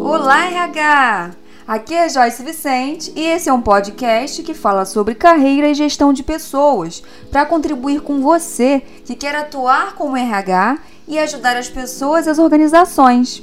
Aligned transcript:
Olá, 0.00 0.46
RH! 0.46 1.30
Aqui 1.66 1.94
é 1.94 2.08
Joyce 2.08 2.42
Vicente 2.42 3.12
e 3.16 3.20
esse 3.20 3.48
é 3.48 3.52
um 3.52 3.62
podcast 3.62 4.42
que 4.42 4.54
fala 4.54 4.84
sobre 4.84 5.14
carreira 5.14 5.68
e 5.68 5.74
gestão 5.74 6.12
de 6.12 6.22
pessoas 6.22 7.02
para 7.30 7.46
contribuir 7.46 8.00
com 8.02 8.20
você 8.20 8.80
que 9.04 9.14
quer 9.14 9.34
atuar 9.34 9.94
como 9.94 10.16
RH 10.16 10.78
e 11.08 11.18
ajudar 11.18 11.56
as 11.56 11.68
pessoas 11.68 12.26
e 12.26 12.30
as 12.30 12.38
organizações. 12.38 13.42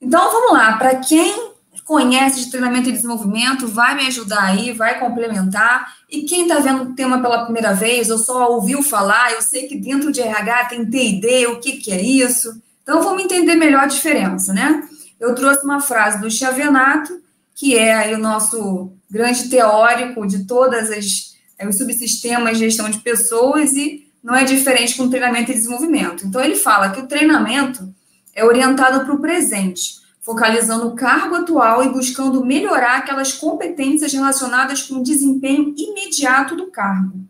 Então 0.00 0.30
vamos 0.32 0.52
lá, 0.52 0.76
para 0.76 0.96
quem 0.96 1.54
conhece 1.84 2.44
de 2.44 2.50
treinamento 2.50 2.88
e 2.88 2.92
desenvolvimento, 2.92 3.68
vai 3.68 3.94
me 3.94 4.06
ajudar 4.06 4.42
aí, 4.42 4.72
vai 4.72 4.98
complementar. 4.98 5.94
E 6.14 6.22
quem 6.22 6.42
está 6.42 6.60
vendo 6.60 6.84
o 6.84 6.94
tema 6.94 7.20
pela 7.20 7.44
primeira 7.44 7.72
vez, 7.72 8.08
ou 8.08 8.18
só 8.18 8.52
ouviu 8.52 8.82
falar, 8.82 9.32
eu 9.32 9.42
sei 9.42 9.66
que 9.66 9.76
dentro 9.76 10.12
de 10.12 10.20
RH 10.20 10.64
tem 10.66 10.86
TD, 10.88 11.46
o 11.48 11.58
que, 11.58 11.72
que 11.72 11.90
é 11.90 12.00
isso. 12.00 12.62
Então 12.82 13.02
vamos 13.02 13.24
entender 13.24 13.56
melhor 13.56 13.82
a 13.82 13.88
diferença, 13.88 14.52
né? 14.52 14.86
Eu 15.18 15.34
trouxe 15.34 15.64
uma 15.64 15.80
frase 15.80 16.20
do 16.20 16.30
Xavenato, 16.30 17.20
que 17.54 17.76
é 17.76 18.14
o 18.14 18.18
nosso 18.18 18.92
grande 19.10 19.48
teórico 19.48 20.26
de 20.26 20.44
todas 20.44 20.90
as 20.90 21.34
os 21.66 21.78
subsistemas 21.78 22.58
de 22.58 22.64
gestão 22.64 22.90
de 22.90 22.98
pessoas 22.98 23.72
e 23.72 24.06
não 24.22 24.34
é 24.34 24.44
diferente 24.44 24.96
com 24.96 25.08
treinamento 25.08 25.50
e 25.50 25.54
desenvolvimento. 25.54 26.26
Então 26.26 26.42
ele 26.42 26.56
fala 26.56 26.90
que 26.90 27.00
o 27.00 27.06
treinamento 27.06 27.88
é 28.34 28.44
orientado 28.44 29.04
para 29.04 29.14
o 29.14 29.20
presente 29.20 30.03
focalizando 30.24 30.88
o 30.88 30.96
cargo 30.96 31.34
atual 31.34 31.84
e 31.84 31.90
buscando 31.90 32.44
melhorar 32.44 32.96
aquelas 32.96 33.34
competências 33.34 34.10
relacionadas 34.10 34.82
com 34.82 34.94
o 34.94 35.02
desempenho 35.02 35.74
imediato 35.76 36.56
do 36.56 36.68
cargo. 36.68 37.20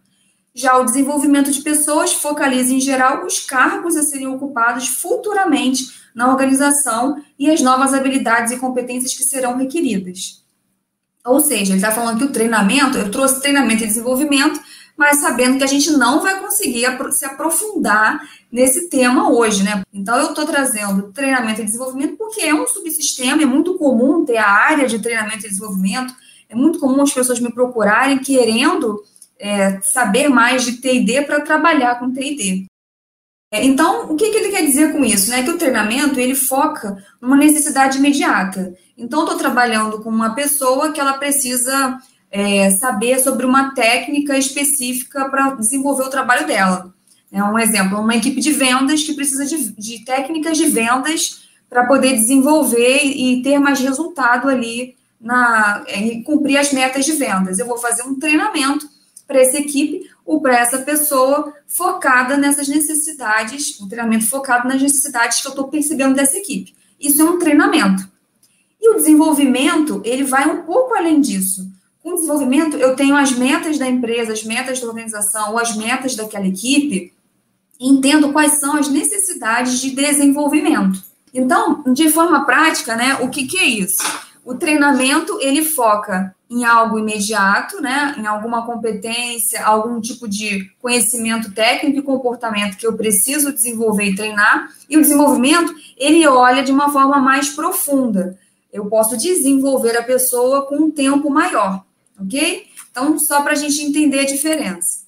Já 0.55 0.79
o 0.79 0.85
desenvolvimento 0.85 1.51
de 1.51 1.61
pessoas 1.61 2.13
focaliza, 2.13 2.73
em 2.73 2.81
geral, 2.81 3.27
os 3.27 3.41
cargos 3.41 3.97
a 3.97 4.05
serem 4.05 4.29
ocupados 4.29 4.87
futuramente 4.87 5.93
na 6.15 6.31
organização 6.31 7.21
e 7.37 7.51
as 7.51 7.61
novas 7.61 7.93
habilidades 7.93 8.53
e 8.53 8.59
competências 8.59 9.13
que 9.13 9.25
serão 9.25 9.57
requeridas. 9.57 10.45
Ou 11.27 11.41
seja, 11.41 11.73
ele 11.73 11.81
está 11.81 11.91
falando 11.91 12.19
que 12.19 12.25
o 12.25 12.33
treinamento, 12.33 12.97
eu 12.97 13.11
trouxe 13.11 13.41
treinamento 13.41 13.83
e 13.83 13.89
desenvolvimento, 13.89 14.61
mas 14.97 15.21
sabendo 15.21 15.59
que 15.59 15.65
a 15.65 15.69
gente 15.69 15.91
não 15.91 16.21
vai 16.23 16.41
conseguir 16.41 16.87
se 17.13 17.25
aprofundar 17.25 18.21
nesse 18.51 18.89
tema 18.89 19.31
hoje, 19.31 19.63
né? 19.65 19.83
Então, 19.93 20.17
eu 20.17 20.29
estou 20.29 20.47
trazendo 20.47 21.13
treinamento 21.13 21.61
e 21.61 21.65
desenvolvimento 21.65 22.17
porque 22.17 22.41
é 22.43 22.55
um 22.55 22.67
subsistema, 22.67 23.43
é 23.43 23.47
muito 23.47 23.75
comum 23.75 24.25
ter 24.25 24.37
a 24.37 24.49
área 24.49 24.87
de 24.87 25.01
treinamento 25.01 25.47
e 25.47 25.49
desenvolvimento, 25.49 26.15
é 26.49 26.55
muito 26.55 26.79
comum 26.79 27.03
as 27.03 27.13
pessoas 27.13 27.41
me 27.41 27.53
procurarem 27.53 28.19
querendo 28.19 29.03
é, 29.39 29.81
saber 29.81 30.29
mais 30.29 30.65
de 30.65 30.81
TD 30.81 31.23
para 31.23 31.41
trabalhar 31.41 31.99
com 31.99 32.13
TD. 32.13 32.67
É, 33.53 33.65
então, 33.65 34.11
o 34.11 34.17
que, 34.17 34.31
que, 34.31 34.37
ele 34.37 34.51
quer 34.51 34.63
dizer 34.65 34.93
com 34.93 35.05
isso? 35.05 35.31
Né? 35.31 35.43
Que 35.43 35.51
o 35.51 35.59
treinamento 35.59 36.19
ele 36.19 36.35
foca 36.35 36.97
numa 37.21 37.37
necessidade 37.37 37.99
imediata. 37.99 38.75
Então, 38.97 39.23
estou 39.23 39.39
trabalhando 39.39 40.03
com 40.03 40.11
uma 40.11 40.35
pessoa 40.35 40.93
que 40.93 41.01
ela 41.01 41.15
precisa 41.15 41.99
é, 42.35 42.69
saber 42.69 43.21
sobre 43.21 43.47
uma 43.47 43.73
técnica 43.77 44.37
específica 44.37 45.29
para 45.29 45.55
desenvolver 45.55 46.03
o 46.03 46.11
trabalho 46.11 46.45
dela. 46.49 46.93
É 47.31 47.43
um 47.45 47.57
exemplo, 47.57 48.01
uma 48.01 48.17
equipe 48.17 48.41
de 48.41 48.51
vendas 48.51 49.05
que 49.05 49.15
precisa 49.15 49.47
de, 49.47 49.71
de 49.73 50.05
técnicas 50.05 50.59
de 50.59 50.67
vendas 50.67 51.45
para 51.71 51.87
poder 51.87 52.13
desenvolver 52.15 53.05
e 53.05 53.41
ter 53.41 53.61
mais 53.61 53.79
resultado 53.79 54.49
ali 54.49 54.97
na 55.21 55.85
e 55.89 56.25
cumprir 56.25 56.57
as 56.57 56.73
metas 56.73 57.05
de 57.05 57.13
vendas. 57.13 57.61
Eu 57.61 57.67
vou 57.67 57.79
fazer 57.79 58.03
um 58.03 58.19
treinamento 58.19 58.89
para 59.29 59.41
essa 59.41 59.57
equipe 59.57 60.11
ou 60.27 60.41
para 60.41 60.59
essa 60.59 60.79
pessoa 60.79 61.53
focada 61.69 62.37
nessas 62.37 62.67
necessidades, 62.67 63.81
um 63.81 63.89
treinamento 63.89 64.29
focado 64.29 64.67
nas 64.67 64.83
necessidades 64.83 65.41
que 65.41 65.47
eu 65.47 65.51
estou 65.51 65.69
percebendo 65.69 66.17
dessa 66.17 66.37
equipe. 66.37 66.75
Isso 66.99 67.23
é 67.23 67.25
um 67.25 67.39
treinamento. 67.39 68.09
E 68.81 68.91
o 68.91 68.97
desenvolvimento, 68.97 70.03
ele 70.05 70.25
vai 70.25 70.49
um 70.49 70.63
pouco 70.63 70.95
além 70.95 71.21
disso. 71.21 71.73
Com 72.05 72.17
desenvolvimento, 72.17 72.77
eu 72.77 72.95
tenho 72.95 73.17
as 73.17 73.33
metas 73.33 73.79
da 73.79 73.89
empresa, 73.89 74.35
as 74.35 74.45
metas 74.45 74.79
da 74.79 74.87
organização 74.87 75.53
ou 75.53 75.59
as 75.59 75.75
metas 75.75 76.15
daquela 76.15 76.47
equipe 76.47 77.15
entendo 77.81 78.31
quais 78.31 78.61
são 78.61 78.77
as 78.77 78.91
necessidades 78.91 79.81
de 79.81 79.91
desenvolvimento. 79.91 81.03
Então, 81.33 81.83
de 81.95 82.11
forma 82.11 82.45
prática, 82.45 82.95
né, 82.95 83.19
o 83.23 83.31
que, 83.31 83.47
que 83.47 83.57
é 83.57 83.65
isso? 83.65 84.03
O 84.45 84.55
treinamento, 84.55 85.39
ele 85.41 85.65
foca 85.65 86.37
em 86.51 86.63
algo 86.63 86.99
imediato, 86.99 87.81
né, 87.81 88.15
em 88.19 88.27
alguma 88.27 88.67
competência, 88.67 89.65
algum 89.65 89.99
tipo 89.99 90.29
de 90.29 90.71
conhecimento 90.83 91.53
técnico 91.53 91.99
e 91.99 92.03
comportamento 92.03 92.77
que 92.77 92.87
eu 92.87 92.93
preciso 92.93 93.51
desenvolver 93.51 94.11
e 94.11 94.15
treinar, 94.15 94.69
e 94.91 94.99
o 94.99 95.01
desenvolvimento, 95.01 95.75
ele 95.97 96.27
olha 96.27 96.63
de 96.63 96.71
uma 96.71 96.91
forma 96.91 97.19
mais 97.19 97.49
profunda. 97.49 98.39
Eu 98.71 98.85
posso 98.87 99.17
desenvolver 99.17 99.97
a 99.97 100.03
pessoa 100.03 100.67
com 100.67 100.77
um 100.77 100.91
tempo 100.91 101.31
maior, 101.31 101.83
ok? 102.21 102.67
Então, 102.91 103.19
só 103.19 103.43
para 103.43 103.53
a 103.53 103.57
gente 103.57 103.83
entender 103.83 104.21
a 104.21 104.25
diferença. 104.25 105.05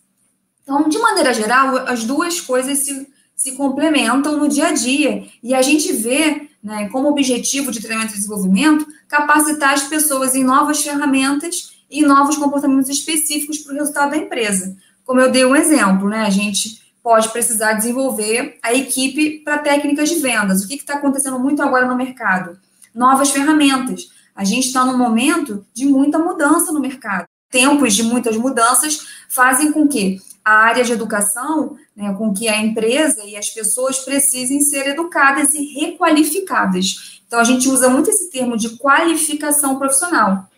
Então, 0.63 0.89
de 0.89 0.99
maneira 0.99 1.33
geral, 1.33 1.77
as 1.87 2.05
duas 2.05 2.41
coisas 2.41 2.81
se, 2.81 3.07
se 3.37 3.53
complementam 3.53 4.37
no 4.37 4.49
dia 4.49 4.69
a 4.69 4.73
dia. 4.73 5.25
E 5.43 5.55
a 5.55 5.63
gente 5.63 5.93
vê 5.93 6.49
né, 6.63 6.89
como 6.89 7.09
objetivo 7.09 7.71
de 7.71 7.81
treinamento 7.81 8.15
e 8.15 8.17
desenvolvimento 8.17 8.85
capacitar 9.07 9.75
as 9.75 9.85
pessoas 9.85 10.35
em 10.35 10.43
novas 10.43 10.83
ferramentas 10.83 11.77
e 11.89 12.03
novos 12.03 12.37
comportamentos 12.37 12.91
específicos 12.91 13.59
para 13.59 13.75
o 13.75 13.77
resultado 13.77 14.11
da 14.11 14.17
empresa. 14.17 14.77
Como 15.05 15.21
eu 15.21 15.31
dei 15.31 15.45
um 15.45 15.55
exemplo, 15.55 16.09
né? 16.09 16.27
A 16.27 16.31
gente 16.31 16.85
pode 17.01 17.29
precisar 17.29 17.75
desenvolver 17.75 18.59
a 18.61 18.75
equipe 18.75 19.39
para 19.45 19.59
técnicas 19.59 20.09
de 20.09 20.17
vendas. 20.17 20.65
O 20.65 20.69
que 20.69 20.75
está 20.75 20.95
acontecendo 20.95 21.39
muito 21.39 21.63
agora 21.63 21.87
no 21.87 21.95
mercado? 21.95 22.59
Novas 22.93 23.31
ferramentas. 23.31 24.11
A 24.37 24.45
gente 24.45 24.67
está 24.67 24.85
num 24.85 24.99
momento 24.99 25.67
de 25.73 25.87
muita 25.87 26.19
mudança 26.19 26.71
no 26.71 26.81
mercado. 26.81 27.27
Tempos 27.51 27.95
de 27.95 28.03
muitas 28.03 28.37
mudanças 28.37 29.07
fazem 29.29 29.73
com 29.73 29.89
que 29.89 30.21
a 30.45 30.53
área 30.53 30.85
de 30.85 30.93
educação, 30.93 31.77
né, 31.97 32.15
com 32.17 32.33
que 32.33 32.47
a 32.47 32.61
empresa 32.61 33.25
e 33.25 33.37
as 33.37 33.49
pessoas 33.49 33.99
precisem 33.99 34.61
ser 34.61 34.87
educadas 34.89 35.55
e 35.55 35.65
requalificadas. 35.75 37.21
Então, 37.27 37.41
a 37.41 37.45
gente 37.45 37.69
usa 37.69 37.89
muito 37.89 38.11
esse 38.11 38.31
termo 38.31 38.57
de 38.57 38.77
qualificação 38.77 39.79
profissional. 39.79 40.49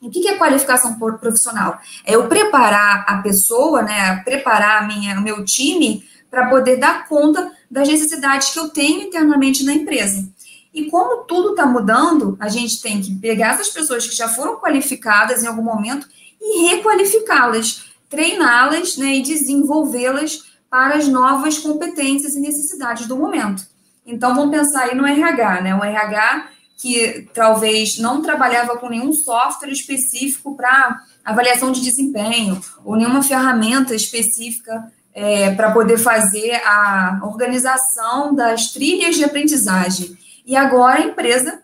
O 0.00 0.10
que 0.10 0.28
é 0.28 0.36
qualificação 0.36 0.98
profissional? 0.98 1.80
É 2.04 2.14
eu 2.14 2.28
preparar 2.28 3.04
a 3.08 3.18
pessoa, 3.18 3.82
né, 3.82 4.16
preparar 4.24 4.82
a 4.82 4.86
minha, 4.86 5.18
o 5.18 5.22
meu 5.22 5.44
time 5.44 6.04
para 6.30 6.48
poder 6.48 6.76
dar 6.76 7.08
conta 7.08 7.52
das 7.70 7.88
necessidades 7.88 8.50
que 8.50 8.58
eu 8.58 8.68
tenho 8.68 9.02
internamente 9.02 9.64
na 9.64 9.74
empresa. 9.74 10.31
E 10.72 10.90
como 10.90 11.24
tudo 11.24 11.50
está 11.50 11.66
mudando, 11.66 12.36
a 12.40 12.48
gente 12.48 12.80
tem 12.80 13.00
que 13.00 13.14
pegar 13.16 13.54
essas 13.54 13.68
pessoas 13.68 14.06
que 14.06 14.14
já 14.14 14.28
foram 14.28 14.56
qualificadas 14.56 15.42
em 15.42 15.46
algum 15.46 15.62
momento 15.62 16.08
e 16.40 16.68
requalificá-las 16.68 17.92
treiná-las 18.12 18.98
né, 18.98 19.16
e 19.16 19.22
desenvolvê-las 19.22 20.44
para 20.68 20.96
as 20.96 21.08
novas 21.08 21.58
competências 21.58 22.34
e 22.34 22.40
necessidades 22.40 23.06
do 23.06 23.16
momento. 23.16 23.66
Então, 24.06 24.34
vamos 24.34 24.54
pensar 24.54 24.84
aí 24.84 24.94
no 24.94 25.06
RH, 25.06 25.62
né? 25.62 25.74
O 25.74 25.82
RH 25.82 26.48
que 26.76 27.28
talvez 27.32 27.98
não 27.98 28.20
trabalhava 28.20 28.76
com 28.76 28.88
nenhum 28.88 29.12
software 29.12 29.70
específico 29.70 30.56
para 30.56 31.00
avaliação 31.24 31.70
de 31.70 31.80
desempenho, 31.80 32.60
ou 32.84 32.96
nenhuma 32.96 33.22
ferramenta 33.22 33.94
específica 33.94 34.92
é, 35.14 35.54
para 35.54 35.70
poder 35.70 35.96
fazer 35.96 36.60
a 36.66 37.20
organização 37.22 38.34
das 38.34 38.72
trilhas 38.72 39.14
de 39.14 39.24
aprendizagem. 39.24 40.18
E 40.44 40.56
agora 40.56 41.00
a 41.00 41.06
empresa 41.06 41.62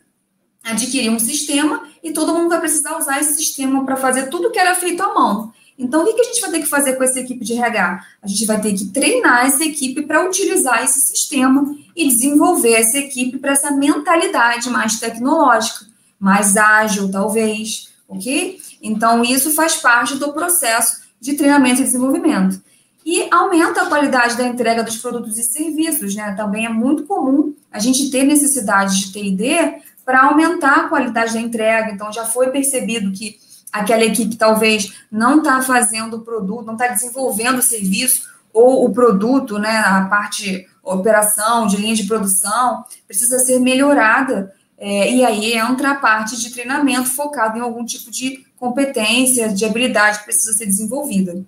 adquiriu 0.65 1.13
um 1.13 1.19
sistema 1.19 1.89
e 2.03 2.13
todo 2.13 2.35
mundo 2.35 2.49
vai 2.49 2.61
precisar 2.61 2.97
usar 2.99 3.21
esse 3.21 3.35
sistema 3.35 3.85
para 3.85 3.97
fazer 3.97 4.29
tudo 4.29 4.51
que 4.51 4.59
era 4.59 4.75
feito 4.75 5.03
à 5.03 5.15
mão. 5.15 5.53
Então, 5.79 6.03
o 6.03 6.13
que 6.13 6.21
a 6.21 6.25
gente 6.25 6.41
vai 6.41 6.51
ter 6.51 6.59
que 6.59 6.67
fazer 6.67 6.97
com 6.97 7.05
essa 7.05 7.21
equipe 7.21 7.45
de 7.45 7.53
RH? 7.53 8.05
A 8.21 8.27
gente 8.27 8.45
vai 8.47 8.61
ter 8.61 8.73
que 8.75 8.87
treinar 8.87 9.47
essa 9.47 9.65
equipe 9.65 10.03
para 10.03 10.27
utilizar 10.27 10.83
esse 10.83 11.01
sistema 11.01 11.73
e 11.95 12.09
desenvolver 12.09 12.73
essa 12.73 12.99
equipe 12.99 13.39
para 13.39 13.53
essa 13.53 13.71
mentalidade 13.71 14.69
mais 14.71 14.99
tecnológica, 14.99 15.87
mais 16.19 16.57
ágil, 16.57 17.09
talvez, 17.09 17.91
ok? 18.09 18.61
Então, 18.83 19.25
isso 19.25 19.53
faz 19.53 19.77
parte 19.77 20.17
do 20.17 20.33
processo 20.33 21.01
de 21.21 21.35
treinamento 21.35 21.81
e 21.81 21.85
desenvolvimento. 21.85 22.61
E 23.11 23.27
aumenta 23.31 23.81
a 23.81 23.87
qualidade 23.87 24.37
da 24.37 24.45
entrega 24.45 24.85
dos 24.85 24.99
produtos 24.99 25.39
e 25.39 25.43
serviços, 25.43 26.15
né? 26.15 26.35
Também 26.35 26.67
é 26.67 26.69
muito 26.69 27.05
comum 27.05 27.55
a 27.73 27.79
gente 27.79 28.11
ter 28.11 28.23
necessidade 28.23 29.01
de 29.01 29.13
TD 29.15 29.81
para 30.05 30.27
aumentar 30.27 30.75
a 30.75 30.89
qualidade 30.91 31.33
da 31.33 31.41
entrega. 31.41 31.91
Então, 31.91 32.13
já 32.13 32.27
foi 32.27 32.51
percebido 32.51 33.11
que 33.11 33.39
aquela 33.73 34.05
equipe 34.05 34.37
talvez 34.37 34.93
não 35.11 35.39
está 35.39 35.63
fazendo 35.63 36.19
o 36.19 36.21
produto, 36.21 36.67
não 36.67 36.75
está 36.75 36.89
desenvolvendo 36.89 37.61
o 37.61 37.63
serviço 37.63 38.29
ou 38.53 38.85
o 38.85 38.93
produto, 38.93 39.59
né, 39.59 39.79
a 39.79 40.03
parte 40.03 40.69
operação, 40.83 41.67
de 41.67 41.79
linha 41.79 41.95
de 41.95 42.05
produção, 42.05 42.85
precisa 43.07 43.39
ser 43.39 43.59
melhorada. 43.59 44.53
É, 44.77 45.11
e 45.11 45.25
aí 45.25 45.55
entra 45.55 45.93
a 45.93 45.95
parte 45.95 46.39
de 46.39 46.51
treinamento 46.51 47.09
focado 47.09 47.57
em 47.57 47.63
algum 47.63 47.87
tipo 47.87 48.11
de 48.11 48.45
competência, 48.59 49.49
de 49.49 49.65
habilidade 49.65 50.19
que 50.19 50.25
precisa 50.27 50.53
ser 50.53 50.67
desenvolvida. 50.67 51.43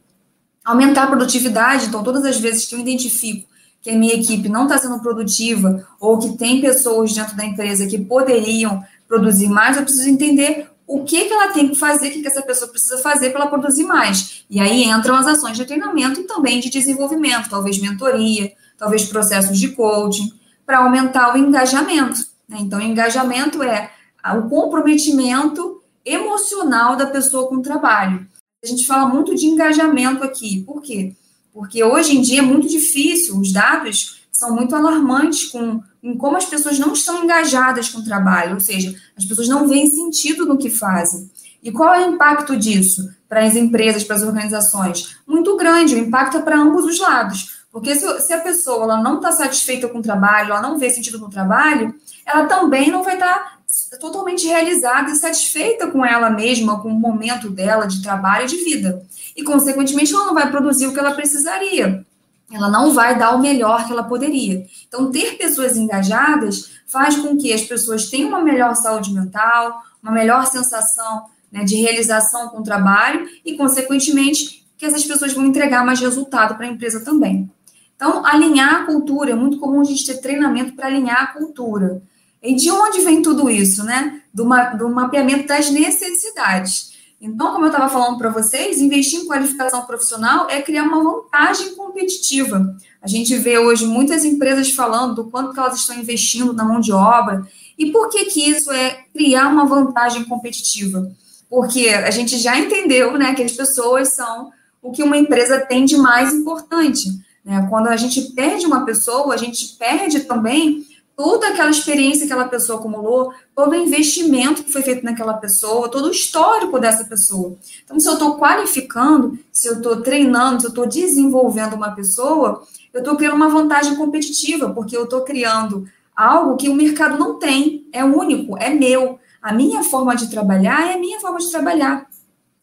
Aumentar 0.70 1.05
a 1.05 1.06
produtividade. 1.06 1.87
Então, 1.87 2.02
todas 2.02 2.25
as 2.25 2.38
vezes 2.38 2.64
que 2.67 2.75
eu 2.75 2.78
identifico 2.78 3.49
que 3.82 3.90
a 3.90 3.94
minha 3.94 4.14
equipe 4.14 4.49
não 4.49 4.64
está 4.64 4.78
sendo 4.78 5.00
produtiva 5.00 5.87
ou 5.99 6.19
que 6.19 6.37
tem 6.37 6.61
pessoas 6.61 7.12
dentro 7.12 7.37
da 7.37 7.44
empresa 7.44 7.87
que 7.87 7.99
poderiam 7.99 8.82
produzir 9.08 9.49
mais, 9.49 9.76
eu 9.76 9.82
preciso 9.82 10.08
entender 10.08 10.69
o 10.87 11.05
que, 11.05 11.25
que 11.25 11.32
ela 11.32 11.52
tem 11.52 11.69
que 11.69 11.76
fazer, 11.76 12.08
o 12.08 12.12
que, 12.12 12.20
que 12.20 12.28
essa 12.28 12.43
pessoa 12.43 12.70
precisa 12.70 12.99
fazer 12.99 13.31
para 13.31 13.43
ela 13.43 13.50
produzir 13.50 13.84
mais. 13.84 14.44
E 14.50 14.61
aí 14.61 14.84
entram 14.84 15.14
as 15.14 15.26
ações 15.26 15.56
de 15.56 15.64
treinamento 15.64 16.20
e 16.20 16.25
também 16.25 16.61
de 16.61 16.69
desenvolvimento, 16.69 17.49
talvez 17.49 17.81
mentoria, 17.81 18.52
talvez 18.76 19.05
processos 19.05 19.58
de 19.58 19.69
coaching, 19.69 20.32
para 20.66 20.78
aumentar 20.78 21.34
o 21.34 21.38
engajamento. 21.38 22.20
Né? 22.49 22.58
Então, 22.61 22.81
engajamento 22.81 23.62
é 23.62 23.90
o 24.37 24.49
comprometimento 24.49 25.81
emocional 26.05 26.96
da 26.96 27.06
pessoa 27.06 27.49
com 27.49 27.56
o 27.56 27.62
trabalho. 27.62 28.26
A 28.62 28.66
gente 28.66 28.86
fala 28.86 29.08
muito 29.08 29.34
de 29.34 29.46
engajamento 29.46 30.22
aqui. 30.22 30.62
Por 30.64 30.82
quê? 30.82 31.14
Porque 31.52 31.82
hoje 31.82 32.16
em 32.16 32.20
dia 32.20 32.40
é 32.40 32.42
muito 32.42 32.68
difícil, 32.68 33.38
os 33.38 33.52
dados 33.52 34.20
são 34.30 34.54
muito 34.54 34.76
alarmantes 34.76 35.46
com 35.46 35.82
em 36.02 36.16
como 36.16 36.36
as 36.36 36.46
pessoas 36.46 36.78
não 36.78 36.94
estão 36.94 37.22
engajadas 37.22 37.90
com 37.90 37.98
o 37.98 38.04
trabalho, 38.04 38.54
ou 38.54 38.60
seja, 38.60 38.94
as 39.16 39.24
pessoas 39.24 39.48
não 39.48 39.68
veem 39.68 39.86
sentido 39.86 40.46
no 40.46 40.56
que 40.56 40.70
fazem. 40.70 41.30
E 41.62 41.70
qual 41.70 41.92
é 41.94 42.06
o 42.06 42.14
impacto 42.14 42.56
disso 42.56 43.10
para 43.28 43.44
as 43.44 43.54
empresas, 43.54 44.02
para 44.02 44.16
as 44.16 44.22
organizações? 44.22 45.16
Muito 45.26 45.54
grande, 45.56 45.94
o 45.94 45.98
impacto 45.98 46.38
é 46.38 46.40
para 46.40 46.58
ambos 46.58 46.86
os 46.86 46.98
lados. 46.98 47.60
Porque 47.70 47.94
se, 47.94 48.20
se 48.20 48.32
a 48.32 48.40
pessoa 48.40 48.84
ela 48.84 49.02
não 49.02 49.16
está 49.16 49.30
satisfeita 49.30 49.88
com 49.88 49.98
o 49.98 50.02
trabalho, 50.02 50.52
ela 50.52 50.62
não 50.62 50.78
vê 50.78 50.88
sentido 50.88 51.18
no 51.18 51.28
trabalho, 51.28 51.94
ela 52.24 52.46
também 52.46 52.90
não 52.90 53.02
vai 53.02 53.14
estar 53.14 53.34
tá 53.34 53.59
totalmente 53.98 54.46
realizada 54.46 55.10
e 55.10 55.16
satisfeita 55.16 55.88
com 55.88 56.04
ela 56.04 56.31
mesma, 56.31 56.81
com 56.81 56.88
o 56.88 56.94
momento 56.94 57.50
dela 57.50 57.87
de 57.87 58.02
trabalho 58.02 58.44
e 58.44 58.48
de 58.48 58.56
vida. 58.58 59.04
E, 59.37 59.42
consequentemente, 59.42 60.14
ela 60.14 60.26
não 60.26 60.34
vai 60.34 60.48
produzir 60.48 60.87
o 60.87 60.92
que 60.92 61.00
ela 61.00 61.12
precisaria. 61.12 62.06
Ela 62.52 62.69
não 62.69 62.92
vai 62.92 63.19
dar 63.19 63.34
o 63.34 63.40
melhor 63.40 63.87
que 63.87 63.92
ela 63.92 64.04
poderia. 64.04 64.64
Então, 64.87 65.10
ter 65.10 65.37
pessoas 65.37 65.76
engajadas 65.76 66.70
faz 66.87 67.16
com 67.16 67.37
que 67.37 67.52
as 67.52 67.62
pessoas 67.62 68.08
tenham 68.08 68.28
uma 68.28 68.42
melhor 68.42 68.75
saúde 68.76 69.12
mental, 69.12 69.82
uma 70.02 70.12
melhor 70.12 70.46
sensação 70.46 71.25
né, 71.50 71.64
de 71.64 71.76
realização 71.76 72.48
com 72.48 72.58
o 72.58 72.62
trabalho 72.62 73.28
e, 73.44 73.56
consequentemente, 73.56 74.64
que 74.78 74.87
essas 74.87 75.04
pessoas 75.04 75.32
vão 75.32 75.44
entregar 75.44 75.84
mais 75.84 76.00
resultado 76.00 76.56
para 76.56 76.66
a 76.66 76.70
empresa 76.70 77.04
também. 77.04 77.50
Então, 77.94 78.25
alinhar 78.25 78.82
a 78.82 78.87
cultura, 78.87 79.32
é 79.32 79.34
muito 79.34 79.58
comum 79.58 79.81
a 79.81 79.84
gente 79.84 80.06
ter 80.06 80.20
treinamento 80.20 80.72
para 80.75 80.87
alinhar 80.87 81.22
a 81.22 81.26
cultura. 81.26 82.02
E 82.42 82.54
de 82.54 82.70
onde 82.70 83.00
vem 83.00 83.22
tudo 83.22 83.50
isso, 83.50 83.84
né? 83.84 84.22
Do, 84.32 84.44
ma 84.44 84.70
do 84.70 84.88
mapeamento 84.88 85.46
das 85.46 85.70
necessidades. 85.70 86.90
Então, 87.20 87.52
como 87.52 87.66
eu 87.66 87.70
estava 87.70 87.88
falando 87.90 88.16
para 88.16 88.31
vocês, 88.31 88.81
investir 88.81 89.20
em 89.20 89.26
qualificação 89.26 89.82
profissional 89.82 90.48
é 90.48 90.62
criar 90.62 90.84
uma 90.84 91.02
vantagem 91.04 91.75
competitiva. 91.75 92.75
A 93.02 93.06
gente 93.06 93.37
vê 93.37 93.58
hoje 93.58 93.84
muitas 93.87 94.25
empresas 94.25 94.70
falando 94.70 95.16
do 95.16 95.31
quanto 95.31 95.52
que 95.52 95.60
elas 95.60 95.76
estão 95.76 95.98
investindo 95.98 96.54
na 96.54 96.64
mão 96.64 96.81
de 96.81 96.92
obra. 96.92 97.46
E 97.78 97.92
por 97.92 98.08
que, 98.08 98.25
que 98.25 98.48
isso 98.48 98.72
é 98.72 99.04
criar 99.14 99.48
uma 99.48 99.66
vantagem 99.66 100.25
competitiva? 100.25 101.10
Porque 101.48 101.88
a 101.88 102.10
gente 102.10 102.38
já 102.38 102.58
entendeu 102.58 103.12
né, 103.19 103.34
que 103.34 103.42
as 103.42 103.52
pessoas 103.52 104.14
são 104.14 104.50
o 104.82 104.90
que 104.90 105.02
uma 105.02 105.19
empresa 105.19 105.60
tem 105.60 105.84
de 105.84 105.98
mais 105.98 106.32
importante. 106.32 107.10
Né? 107.44 107.66
Quando 107.69 107.88
a 107.88 107.96
gente 107.96 108.32
perde 108.32 108.64
uma 108.64 108.87
pessoa, 108.87 109.34
a 109.34 109.37
gente 109.37 109.76
perde 109.78 110.20
também 110.20 110.87
toda 111.20 111.49
aquela 111.49 111.69
experiência 111.69 112.26
que 112.26 112.32
aquela 112.32 112.49
pessoa 112.49 112.78
acumulou, 112.78 113.31
todo 113.55 113.72
o 113.72 113.75
investimento 113.75 114.64
que 114.64 114.72
foi 114.72 114.81
feito 114.81 115.05
naquela 115.05 115.34
pessoa, 115.34 115.90
todo 115.90 116.06
o 116.06 116.11
histórico 116.11 116.81
dessa 116.81 117.05
pessoa. 117.05 117.58
Então, 117.84 118.00
se 118.00 118.08
eu 118.08 118.14
estou 118.14 118.38
qualificando, 118.38 119.38
se 119.52 119.69
eu 119.69 119.75
estou 119.75 120.00
treinando, 120.00 120.62
se 120.62 120.67
eu 120.67 120.70
estou 120.70 120.87
desenvolvendo 120.87 121.75
uma 121.75 121.90
pessoa, 121.90 122.62
eu 122.90 123.00
estou 123.00 123.17
criando 123.17 123.37
uma 123.37 123.50
vantagem 123.50 123.96
competitiva, 123.96 124.70
porque 124.70 124.96
eu 124.96 125.05
estou 125.05 125.20
criando 125.20 125.87
algo 126.17 126.56
que 126.56 126.70
o 126.70 126.75
mercado 126.75 127.19
não 127.19 127.38
tem, 127.38 127.87
é 127.93 128.02
único, 128.02 128.56
é 128.56 128.70
meu. 128.70 129.19
A 129.43 129.52
minha 129.52 129.84
forma 129.84 130.16
de 130.16 130.31
trabalhar 130.31 130.88
é 130.88 130.94
a 130.94 130.99
minha 130.99 131.20
forma 131.20 131.38
de 131.38 131.50
trabalhar. 131.50 132.06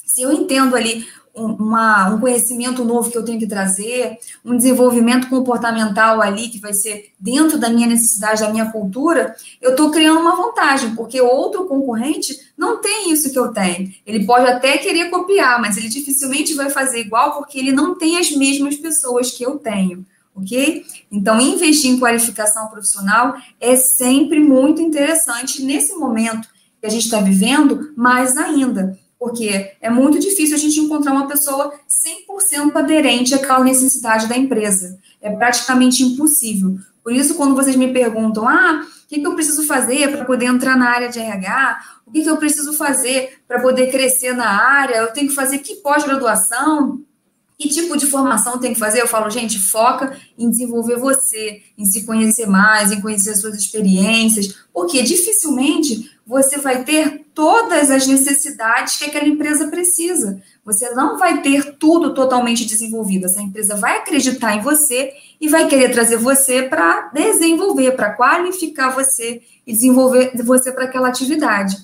Se 0.07 0.21
eu 0.21 0.31
entendo 0.31 0.73
ali 0.73 1.05
uma, 1.35 2.09
um 2.09 2.19
conhecimento 2.19 2.83
novo 2.83 3.11
que 3.11 3.17
eu 3.17 3.23
tenho 3.23 3.37
que 3.37 3.45
trazer, 3.45 4.17
um 4.43 4.55
desenvolvimento 4.55 5.29
comportamental 5.29 6.21
ali 6.21 6.47
que 6.47 6.59
vai 6.59 6.73
ser 6.73 7.11
dentro 7.19 7.59
da 7.59 7.69
minha 7.69 7.87
necessidade, 7.87 8.41
da 8.41 8.49
minha 8.49 8.71
cultura, 8.71 9.35
eu 9.61 9.71
estou 9.71 9.91
criando 9.91 10.19
uma 10.19 10.35
vantagem, 10.35 10.95
porque 10.95 11.21
outro 11.21 11.65
concorrente 11.65 12.35
não 12.57 12.81
tem 12.81 13.11
isso 13.11 13.31
que 13.31 13.37
eu 13.37 13.49
tenho. 13.49 13.93
Ele 14.05 14.25
pode 14.25 14.49
até 14.49 14.77
querer 14.77 15.09
copiar, 15.09 15.61
mas 15.61 15.77
ele 15.77 15.89
dificilmente 15.89 16.55
vai 16.55 16.69
fazer 16.69 17.01
igual 17.01 17.35
porque 17.35 17.59
ele 17.59 17.73
não 17.73 17.95
tem 17.95 18.17
as 18.17 18.31
mesmas 18.31 18.75
pessoas 18.77 19.29
que 19.29 19.43
eu 19.43 19.59
tenho. 19.59 20.05
Ok? 20.33 20.85
Então, 21.11 21.41
investir 21.41 21.91
em 21.91 21.99
qualificação 21.99 22.67
profissional 22.67 23.35
é 23.59 23.75
sempre 23.75 24.39
muito 24.39 24.81
interessante 24.81 25.63
nesse 25.63 25.95
momento 25.95 26.47
que 26.79 26.85
a 26.85 26.89
gente 26.89 27.05
está 27.05 27.19
vivendo, 27.19 27.91
mais 27.95 28.37
ainda 28.37 28.97
porque 29.19 29.71
é 29.81 29.89
muito 29.89 30.19
difícil 30.19 30.55
a 30.55 30.59
gente 30.59 30.79
encontrar 30.79 31.11
uma 31.11 31.27
pessoa 31.27 31.73
100% 32.29 32.75
aderente 32.75 33.33
àquela 33.33 33.63
necessidade 33.63 34.27
da 34.27 34.37
empresa. 34.37 34.99
É 35.21 35.29
praticamente 35.29 36.03
impossível. 36.03 36.77
Por 37.03 37.13
isso, 37.13 37.35
quando 37.35 37.55
vocês 37.55 37.75
me 37.75 37.91
perguntam, 37.91 38.47
ah, 38.47 38.85
o 38.85 39.07
que, 39.07 39.19
que 39.19 39.25
eu 39.25 39.33
preciso 39.33 39.65
fazer 39.65 40.11
para 40.11 40.25
poder 40.25 40.47
entrar 40.47 40.75
na 40.77 40.89
área 40.89 41.09
de 41.09 41.19
RH? 41.19 41.79
O 42.05 42.11
que, 42.11 42.21
que 42.21 42.29
eu 42.29 42.37
preciso 42.37 42.73
fazer 42.73 43.39
para 43.47 43.61
poder 43.61 43.89
crescer 43.89 44.33
na 44.33 44.49
área? 44.49 44.97
Eu 44.97 45.13
tenho 45.13 45.29
que 45.29 45.35
fazer 45.35 45.59
que 45.59 45.75
pós-graduação? 45.75 47.01
Que 47.57 47.67
tipo 47.69 47.97
de 47.97 48.05
formação 48.05 48.59
tem 48.59 48.73
que 48.73 48.79
fazer? 48.79 49.01
Eu 49.01 49.07
falo, 49.07 49.29
gente, 49.31 49.57
foca 49.57 50.15
em 50.37 50.49
desenvolver 50.49 50.97
você, 50.97 51.61
em 51.75 51.85
se 51.85 52.05
conhecer 52.05 52.45
mais, 52.45 52.91
em 52.91 53.01
conhecer 53.01 53.35
suas 53.35 53.55
experiências, 53.55 54.55
porque 54.71 55.01
dificilmente 55.01 56.11
você 56.25 56.57
vai 56.59 56.83
ter 56.83 57.25
todas 57.33 57.89
as 57.89 58.05
necessidades 58.05 58.97
que 58.97 59.05
aquela 59.05 59.27
empresa 59.27 59.69
precisa. 59.69 60.41
Você 60.65 60.89
não 60.89 61.17
vai 61.17 61.41
ter 61.41 61.77
tudo 61.77 62.13
totalmente 62.13 62.65
desenvolvido. 62.65 63.25
Essa 63.25 63.41
empresa 63.41 63.75
vai 63.75 63.99
acreditar 63.99 64.55
em 64.55 64.61
você 64.61 65.13
e 65.39 65.47
vai 65.47 65.67
querer 65.67 65.89
trazer 65.89 66.17
você 66.17 66.63
para 66.63 67.09
desenvolver, 67.13 67.91
para 67.91 68.13
qualificar 68.13 68.89
você 68.89 69.41
e 69.65 69.71
desenvolver 69.71 70.31
você 70.43 70.71
para 70.71 70.83
aquela 70.83 71.07
atividade. 71.07 71.77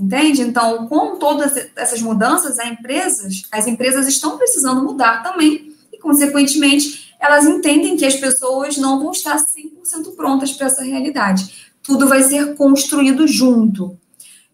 Entende? 0.00 0.40
Então, 0.40 0.86
com 0.86 1.16
todas 1.16 1.52
essas 1.76 2.00
mudanças, 2.00 2.58
as 2.58 2.70
empresas, 2.70 3.42
as 3.52 3.66
empresas 3.66 4.08
estão 4.08 4.38
precisando 4.38 4.82
mudar 4.82 5.22
também 5.22 5.74
e, 5.92 5.98
consequentemente, 5.98 7.14
elas 7.20 7.44
entendem 7.44 7.98
que 7.98 8.06
as 8.06 8.16
pessoas 8.16 8.78
não 8.78 8.98
vão 8.98 9.10
estar 9.10 9.36
100% 9.36 10.16
prontas 10.16 10.52
para 10.52 10.68
essa 10.68 10.82
realidade. 10.82 11.70
Tudo 11.82 12.08
vai 12.08 12.22
ser 12.22 12.54
construído 12.54 13.28
junto. 13.28 13.98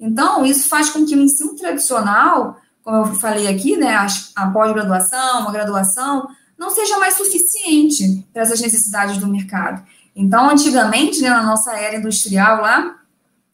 Então, 0.01 0.45
isso 0.45 0.69
faz 0.69 0.91
com 0.91 1.07
que 1.07 1.15
o 1.15 1.21
ensino 1.21 1.55
tradicional, 1.55 2.57
como 2.83 2.97
eu 2.97 3.15
falei 3.15 3.47
aqui, 3.47 3.77
né, 3.77 3.97
a, 4.35 4.47
pós-graduação, 4.49 5.49
a 5.49 5.53
graduação, 5.53 6.27
não 6.59 6.71
seja 6.71 6.99
mais 6.99 7.15
suficiente 7.15 8.27
para 8.33 8.43
essas 8.43 8.61
necessidades 8.61 9.19
do 9.19 9.29
mercado. 9.29 9.87
Então, 10.15 10.51
antigamente, 10.51 11.23
né, 11.23 11.31
na 11.31 11.45
nossa 11.45 11.73
era 11.73 11.97
industrial 11.97 12.63
lá, 12.63 12.97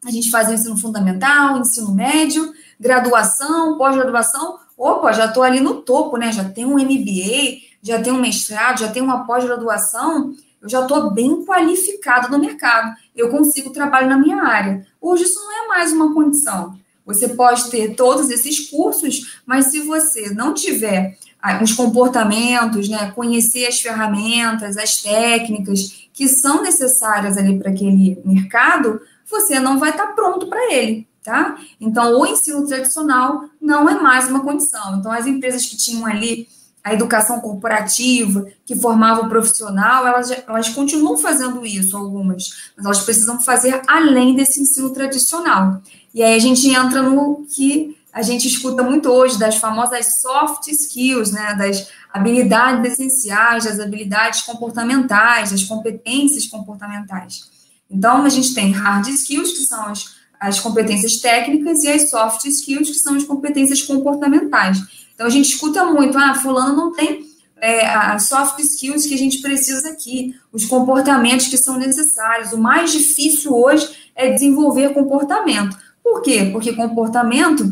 a 0.04 0.10
gente 0.10 0.30
fazia 0.30 0.54
ensino 0.54 0.76
fundamental, 0.76 1.58
ensino 1.58 1.94
médio, 1.94 2.52
graduação, 2.78 3.78
pós-graduação. 3.78 4.58
Opa, 4.76 5.12
já 5.12 5.26
estou 5.26 5.42
ali 5.42 5.60
no 5.60 5.82
topo, 5.82 6.16
né? 6.16 6.32
Já 6.32 6.44
tenho 6.44 6.68
um 6.68 6.78
MBA, 6.78 7.60
já 7.80 8.02
tenho 8.02 8.16
um 8.16 8.20
mestrado, 8.20 8.80
já 8.80 8.88
tenho 8.88 9.04
uma 9.04 9.24
pós-graduação. 9.24 10.34
Eu 10.60 10.68
já 10.68 10.82
estou 10.82 11.10
bem 11.10 11.44
qualificado 11.44 12.30
no 12.30 12.38
mercado. 12.38 12.94
Eu 13.14 13.30
consigo 13.30 13.70
trabalho 13.70 14.08
na 14.08 14.18
minha 14.18 14.42
área. 14.42 14.84
Hoje 15.00 15.24
isso 15.24 15.38
não 15.38 15.64
é 15.64 15.68
mais 15.68 15.92
uma 15.92 16.12
condição. 16.12 16.76
Você 17.06 17.28
pode 17.28 17.70
ter 17.70 17.94
todos 17.94 18.30
esses 18.30 18.70
cursos, 18.70 19.40
mas 19.46 19.66
se 19.66 19.80
você 19.80 20.30
não 20.30 20.54
tiver 20.54 21.16
ah, 21.40 21.60
os 21.62 21.72
comportamentos, 21.72 22.88
né, 22.88 23.10
conhecer 23.14 23.66
as 23.66 23.80
ferramentas, 23.80 24.76
as 24.76 25.02
técnicas 25.02 26.08
que 26.12 26.28
são 26.28 26.62
necessárias 26.62 27.36
ali 27.36 27.58
para 27.58 27.70
aquele 27.70 28.20
mercado, 28.24 29.00
você 29.32 29.58
não 29.58 29.78
vai 29.78 29.90
estar 29.90 30.08
tá 30.08 30.12
pronto 30.12 30.46
para 30.46 30.72
ele, 30.72 31.08
tá? 31.24 31.56
Então, 31.80 32.20
o 32.20 32.26
ensino 32.26 32.64
tradicional 32.66 33.46
não 33.60 33.88
é 33.88 34.00
mais 34.00 34.28
uma 34.28 34.40
condição. 34.40 34.96
Então, 34.96 35.10
as 35.10 35.26
empresas 35.26 35.66
que 35.66 35.76
tinham 35.76 36.06
ali 36.06 36.46
a 36.84 36.92
educação 36.92 37.40
corporativa, 37.40 38.46
que 38.66 38.74
formava 38.74 39.22
o 39.22 39.28
profissional, 39.28 40.06
elas, 40.06 40.30
elas 40.30 40.68
continuam 40.70 41.16
fazendo 41.16 41.64
isso, 41.64 41.96
algumas, 41.96 42.72
mas 42.76 42.84
elas 42.84 43.00
precisam 43.00 43.40
fazer 43.40 43.80
além 43.86 44.34
desse 44.34 44.60
ensino 44.60 44.90
tradicional. 44.90 45.80
E 46.12 46.22
aí 46.22 46.34
a 46.34 46.38
gente 46.38 46.68
entra 46.68 47.02
no 47.02 47.46
que 47.46 47.96
a 48.12 48.20
gente 48.20 48.46
escuta 48.46 48.82
muito 48.82 49.08
hoje, 49.08 49.38
das 49.38 49.56
famosas 49.56 50.20
soft 50.20 50.68
skills, 50.68 51.30
né, 51.30 51.54
das 51.54 51.88
habilidades 52.12 52.92
essenciais, 52.92 53.64
das 53.64 53.80
habilidades 53.80 54.42
comportamentais, 54.42 55.50
das 55.50 55.64
competências 55.64 56.46
comportamentais. 56.46 57.50
Então, 57.92 58.24
a 58.24 58.28
gente 58.28 58.54
tem 58.54 58.72
hard 58.72 59.06
skills, 59.08 59.52
que 59.52 59.64
são 59.64 59.86
as, 59.86 60.14
as 60.40 60.58
competências 60.58 61.18
técnicas, 61.18 61.84
e 61.84 61.88
as 61.88 62.08
soft 62.08 62.44
skills, 62.46 62.88
que 62.88 62.98
são 62.98 63.14
as 63.14 63.24
competências 63.24 63.82
comportamentais. 63.82 64.78
Então, 65.14 65.26
a 65.26 65.30
gente 65.30 65.50
escuta 65.50 65.84
muito, 65.84 66.16
ah, 66.16 66.34
fulano 66.34 66.74
não 66.74 66.92
tem 66.92 67.26
é, 67.60 67.86
as 67.86 68.24
soft 68.24 68.58
skills 68.58 69.06
que 69.06 69.14
a 69.14 69.18
gente 69.18 69.40
precisa 69.40 69.90
aqui, 69.90 70.34
os 70.52 70.64
comportamentos 70.64 71.46
que 71.46 71.56
são 71.56 71.78
necessários. 71.78 72.52
O 72.52 72.58
mais 72.58 72.90
difícil 72.90 73.54
hoje 73.54 73.88
é 74.16 74.32
desenvolver 74.32 74.92
comportamento. 74.92 75.76
Por 76.02 76.22
quê? 76.22 76.48
Porque 76.52 76.72
comportamento 76.72 77.70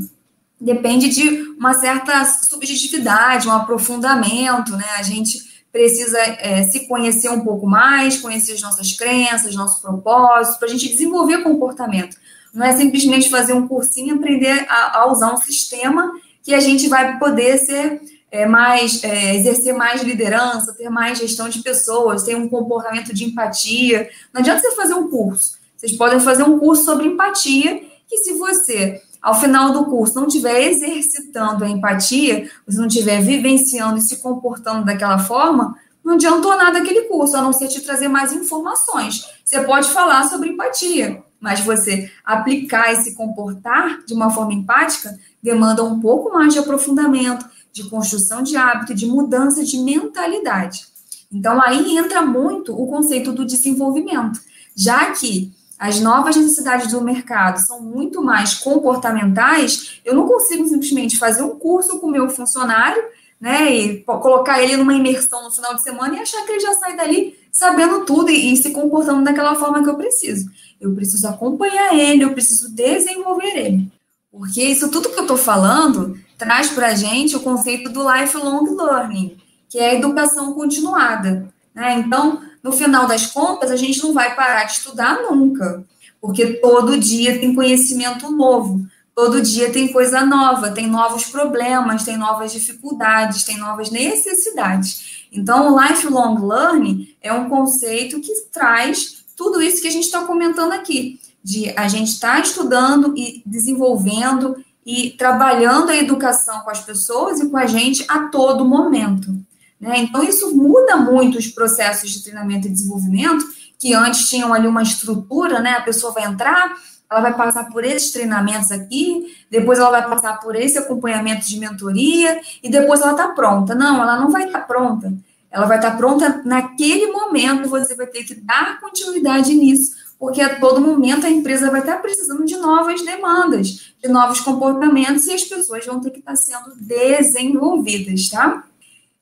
depende 0.60 1.08
de 1.08 1.42
uma 1.58 1.74
certa 1.74 2.24
subjetividade, 2.24 3.48
um 3.48 3.52
aprofundamento, 3.52 4.76
né? 4.76 4.86
A 4.96 5.02
gente 5.02 5.59
precisa 5.72 6.18
é, 6.18 6.62
se 6.64 6.86
conhecer 6.88 7.28
um 7.30 7.40
pouco 7.40 7.66
mais, 7.66 8.18
conhecer 8.18 8.52
as 8.52 8.60
nossas 8.60 8.92
crenças, 8.92 9.54
nossos 9.54 9.80
propósitos, 9.80 10.58
para 10.58 10.68
a 10.68 10.70
gente 10.70 10.88
desenvolver 10.88 11.42
comportamento. 11.42 12.16
Não 12.52 12.66
é 12.66 12.76
simplesmente 12.76 13.30
fazer 13.30 13.52
um 13.52 13.68
cursinho 13.68 14.08
e 14.08 14.18
aprender 14.18 14.66
a, 14.68 15.00
a, 15.00 15.12
usar 15.12 15.32
um 15.32 15.36
sistema 15.36 16.10
que 16.42 16.52
a 16.52 16.60
gente 16.60 16.88
vai 16.88 17.18
poder 17.18 17.58
ser 17.58 18.00
é, 18.30 18.46
mais, 18.46 19.02
é, 19.04 19.36
exercer 19.36 19.72
mais 19.74 20.02
liderança, 20.02 20.74
ter 20.74 20.90
mais 20.90 21.18
gestão 21.18 21.48
de 21.48 21.62
pessoas, 21.62 22.24
ter 22.24 22.34
um 22.34 22.48
comportamento 22.48 23.14
de 23.14 23.24
empatia. 23.24 24.08
Não 24.32 24.40
adianta 24.40 24.60
você 24.60 24.74
fazer 24.74 24.94
um 24.94 25.08
curso. 25.08 25.58
Vocês 25.76 25.92
podem 25.92 26.20
fazer 26.20 26.42
um 26.42 26.58
curso 26.58 26.84
sobre 26.84 27.06
empatia, 27.06 27.82
que 28.08 28.18
se 28.18 28.34
você 28.34 29.00
ao 29.20 29.38
final 29.38 29.72
do 29.72 29.84
curso 29.84 30.14
não 30.14 30.26
estiver 30.26 30.68
exercitando 30.68 31.64
a 31.64 31.68
empatia, 31.68 32.50
você 32.66 32.78
não 32.78 32.86
estiver 32.86 33.20
vivenciando 33.20 33.98
e 33.98 34.02
se 34.02 34.16
comportando 34.16 34.84
daquela 34.84 35.18
forma, 35.18 35.76
não 36.04 36.14
adiantou 36.14 36.56
nada 36.56 36.78
aquele 36.78 37.02
curso, 37.02 37.36
a 37.36 37.42
não 37.42 37.52
ser 37.52 37.68
te 37.68 37.80
trazer 37.82 38.08
mais 38.08 38.32
informações. 38.32 39.24
Você 39.44 39.60
pode 39.62 39.90
falar 39.90 40.28
sobre 40.28 40.50
empatia, 40.50 41.22
mas 41.38 41.60
você 41.60 42.10
aplicar 42.24 42.92
e 42.92 42.96
se 43.02 43.14
comportar 43.14 44.04
de 44.06 44.14
uma 44.14 44.30
forma 44.30 44.54
empática 44.54 45.18
demanda 45.42 45.84
um 45.84 46.00
pouco 46.00 46.32
mais 46.32 46.52
de 46.52 46.58
aprofundamento, 46.58 47.46
de 47.72 47.88
construção 47.88 48.42
de 48.42 48.56
hábito, 48.56 48.94
de 48.94 49.06
mudança 49.06 49.64
de 49.64 49.78
mentalidade. 49.78 50.86
Então 51.32 51.62
aí 51.62 51.96
entra 51.96 52.22
muito 52.22 52.74
o 52.74 52.86
conceito 52.86 53.32
do 53.32 53.46
desenvolvimento, 53.46 54.40
já 54.74 55.12
que 55.12 55.52
as 55.80 55.98
novas 55.98 56.36
necessidades 56.36 56.88
do 56.88 57.00
mercado 57.00 57.58
são 57.58 57.80
muito 57.80 58.22
mais 58.22 58.52
comportamentais, 58.52 59.98
eu 60.04 60.14
não 60.14 60.28
consigo 60.28 60.68
simplesmente 60.68 61.16
fazer 61.16 61.42
um 61.42 61.58
curso 61.58 61.98
com 61.98 62.08
o 62.08 62.10
meu 62.10 62.28
funcionário, 62.28 63.02
né, 63.40 63.74
e 63.74 64.02
colocar 64.02 64.62
ele 64.62 64.76
numa 64.76 64.92
imersão 64.92 65.42
no 65.42 65.50
final 65.50 65.74
de 65.74 65.82
semana 65.82 66.14
e 66.14 66.20
achar 66.20 66.44
que 66.44 66.52
ele 66.52 66.60
já 66.60 66.74
sai 66.74 66.94
dali 66.94 67.34
sabendo 67.50 68.04
tudo 68.04 68.30
e, 68.30 68.52
e 68.52 68.56
se 68.58 68.72
comportando 68.72 69.24
daquela 69.24 69.54
forma 69.54 69.82
que 69.82 69.88
eu 69.88 69.96
preciso. 69.96 70.50
Eu 70.78 70.94
preciso 70.94 71.26
acompanhar 71.26 71.94
ele, 71.94 72.24
eu 72.24 72.34
preciso 72.34 72.70
desenvolver 72.70 73.56
ele. 73.56 73.90
Porque 74.30 74.62
isso 74.62 74.90
tudo 74.90 75.08
que 75.08 75.18
eu 75.18 75.22
estou 75.22 75.38
falando 75.38 76.20
traz 76.36 76.68
para 76.68 76.88
a 76.88 76.94
gente 76.94 77.34
o 77.34 77.40
conceito 77.40 77.88
do 77.88 78.06
lifelong 78.06 78.76
learning, 78.76 79.38
que 79.66 79.78
é 79.78 79.92
a 79.92 79.94
educação 79.94 80.52
continuada. 80.52 81.48
Né? 81.74 82.02
Então, 82.06 82.42
no 82.62 82.72
final 82.72 83.06
das 83.06 83.26
contas, 83.26 83.70
a 83.70 83.76
gente 83.76 84.02
não 84.02 84.12
vai 84.12 84.34
parar 84.34 84.64
de 84.64 84.72
estudar 84.72 85.22
nunca, 85.22 85.84
porque 86.20 86.54
todo 86.54 86.98
dia 86.98 87.38
tem 87.38 87.54
conhecimento 87.54 88.30
novo, 88.30 88.86
todo 89.14 89.40
dia 89.40 89.70
tem 89.70 89.88
coisa 89.88 90.24
nova, 90.24 90.70
tem 90.70 90.86
novos 90.86 91.24
problemas, 91.24 92.04
tem 92.04 92.16
novas 92.16 92.52
dificuldades, 92.52 93.44
tem 93.44 93.56
novas 93.56 93.90
necessidades. 93.90 95.26
Então, 95.32 95.72
o 95.72 95.80
lifelong 95.80 96.46
learning 96.46 97.14
é 97.22 97.32
um 97.32 97.48
conceito 97.48 98.20
que 98.20 98.32
traz 98.52 99.24
tudo 99.36 99.62
isso 99.62 99.80
que 99.80 99.88
a 99.88 99.92
gente 99.92 100.04
está 100.04 100.22
comentando 100.22 100.72
aqui, 100.72 101.20
de 101.42 101.72
a 101.76 101.88
gente 101.88 102.12
estar 102.12 102.34
tá 102.34 102.40
estudando 102.40 103.14
e 103.16 103.42
desenvolvendo 103.46 104.62
e 104.84 105.10
trabalhando 105.10 105.90
a 105.90 105.96
educação 105.96 106.60
com 106.60 106.70
as 106.70 106.80
pessoas 106.80 107.40
e 107.40 107.48
com 107.48 107.56
a 107.56 107.66
gente 107.66 108.04
a 108.08 108.28
todo 108.28 108.64
momento. 108.64 109.34
Né? 109.80 110.00
Então, 110.00 110.22
isso 110.22 110.54
muda 110.54 110.96
muito 110.96 111.38
os 111.38 111.46
processos 111.46 112.10
de 112.10 112.22
treinamento 112.22 112.68
e 112.68 112.70
desenvolvimento, 112.70 113.44
que 113.78 113.94
antes 113.94 114.28
tinham 114.28 114.52
ali 114.52 114.68
uma 114.68 114.82
estrutura, 114.82 115.58
né? 115.60 115.70
A 115.70 115.80
pessoa 115.80 116.12
vai 116.12 116.24
entrar, 116.24 116.76
ela 117.10 117.20
vai 117.22 117.34
passar 117.34 117.64
por 117.70 117.82
esses 117.82 118.12
treinamentos 118.12 118.70
aqui, 118.70 119.34
depois 119.50 119.78
ela 119.78 119.90
vai 119.90 120.08
passar 120.08 120.38
por 120.38 120.54
esse 120.54 120.76
acompanhamento 120.76 121.46
de 121.46 121.58
mentoria, 121.58 122.40
e 122.62 122.70
depois 122.70 123.00
ela 123.00 123.12
está 123.12 123.28
pronta. 123.28 123.74
Não, 123.74 124.02
ela 124.02 124.20
não 124.20 124.30
vai 124.30 124.44
estar 124.44 124.60
tá 124.60 124.66
pronta. 124.66 125.14
Ela 125.50 125.66
vai 125.66 125.78
estar 125.78 125.92
tá 125.92 125.96
pronta 125.96 126.42
naquele 126.44 127.10
momento, 127.10 127.70
você 127.70 127.94
vai 127.96 128.06
ter 128.06 128.22
que 128.24 128.34
dar 128.34 128.78
continuidade 128.80 129.54
nisso, 129.54 129.92
porque 130.18 130.42
a 130.42 130.60
todo 130.60 130.80
momento 130.82 131.26
a 131.26 131.30
empresa 131.30 131.70
vai 131.70 131.80
estar 131.80 131.96
tá 131.96 132.00
precisando 132.00 132.44
de 132.44 132.56
novas 132.56 133.02
demandas, 133.02 133.94
de 134.00 134.08
novos 134.10 134.40
comportamentos, 134.40 135.26
e 135.26 135.32
as 135.32 135.42
pessoas 135.42 135.86
vão 135.86 136.00
ter 136.00 136.10
que 136.10 136.18
estar 136.18 136.36
sendo 136.36 136.74
desenvolvidas, 136.76 138.28
tá? 138.28 138.62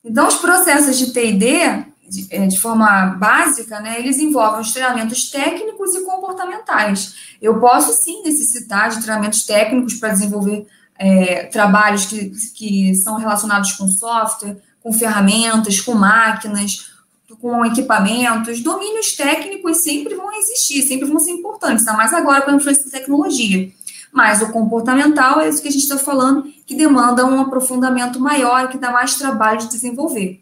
Então, 0.03 0.27
os 0.27 0.35
processos 0.35 0.97
de 0.97 1.11
TD, 1.11 1.85
de, 2.09 2.27
é, 2.31 2.47
de, 2.47 2.59
forma 2.59 3.07
básica, 3.19 3.79
né, 3.79 3.99
eles 3.99 4.17
envolvem 4.19 4.61
os 4.61 4.71
treinamentos 4.71 5.29
técnicos 5.29 5.93
e 5.93 6.03
comportamentais. 6.03 7.15
Eu 7.41 7.59
posso 7.59 7.93
sim 8.01 8.23
necessitar 8.23 8.89
de 8.89 9.01
treinamentos 9.01 9.45
técnicos 9.45 9.95
para 9.95 10.09
desenvolver 10.09 10.65
é, 10.97 11.45
trabalhos 11.45 12.05
que, 12.05 12.31
que 12.55 12.95
são 12.95 13.17
relacionados 13.17 13.73
com 13.73 13.87
software, 13.87 14.57
com 14.81 14.91
ferramentas, 14.91 15.79
com 15.79 15.93
máquinas, 15.93 16.91
com 17.39 17.65
equipamentos. 17.65 18.61
Domínios 18.61 19.13
técnicos 19.15 19.83
sempre 19.83 20.15
vão 20.15 20.31
existir, 20.33 20.81
sempre 20.81 21.07
vão 21.07 21.19
ser 21.19 21.31
importantes, 21.31 21.87
ainda 21.87 21.97
mais 21.97 22.13
agora 22.13 22.41
com 22.41 22.51
a 22.51 22.55
influência 22.55 22.85
da 22.85 22.91
tecnologia. 22.91 23.71
Mas 24.11 24.41
o 24.41 24.51
comportamental 24.51 25.39
é 25.39 25.49
isso 25.49 25.61
que 25.61 25.67
a 25.67 25.71
gente 25.71 25.83
está 25.83 25.97
falando, 25.97 26.43
que 26.65 26.75
demanda 26.75 27.25
um 27.25 27.39
aprofundamento 27.41 28.19
maior, 28.19 28.69
que 28.69 28.77
dá 28.77 28.91
mais 28.91 29.15
trabalho 29.15 29.59
de 29.59 29.69
desenvolver. 29.69 30.41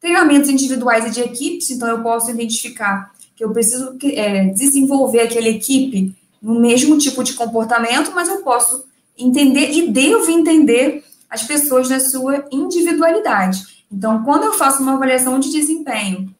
Treinamentos 0.00 0.50
individuais 0.50 1.06
e 1.06 1.10
de 1.10 1.20
equipes, 1.20 1.70
então 1.70 1.88
eu 1.88 2.02
posso 2.02 2.30
identificar 2.30 3.12
que 3.34 3.44
eu 3.44 3.50
preciso 3.50 3.96
é, 4.02 4.46
desenvolver 4.46 5.20
aquela 5.20 5.48
equipe 5.48 6.14
no 6.40 6.58
mesmo 6.60 6.96
tipo 6.98 7.22
de 7.22 7.34
comportamento, 7.34 8.12
mas 8.14 8.28
eu 8.28 8.38
posso 8.38 8.84
entender 9.16 9.70
e 9.72 9.88
devo 9.90 10.30
entender 10.30 11.04
as 11.28 11.42
pessoas 11.42 11.88
na 11.88 12.00
sua 12.00 12.46
individualidade. 12.50 13.84
Então, 13.92 14.22
quando 14.24 14.44
eu 14.44 14.54
faço 14.54 14.82
uma 14.82 14.94
avaliação 14.94 15.38
de 15.38 15.50
desempenho 15.50 16.34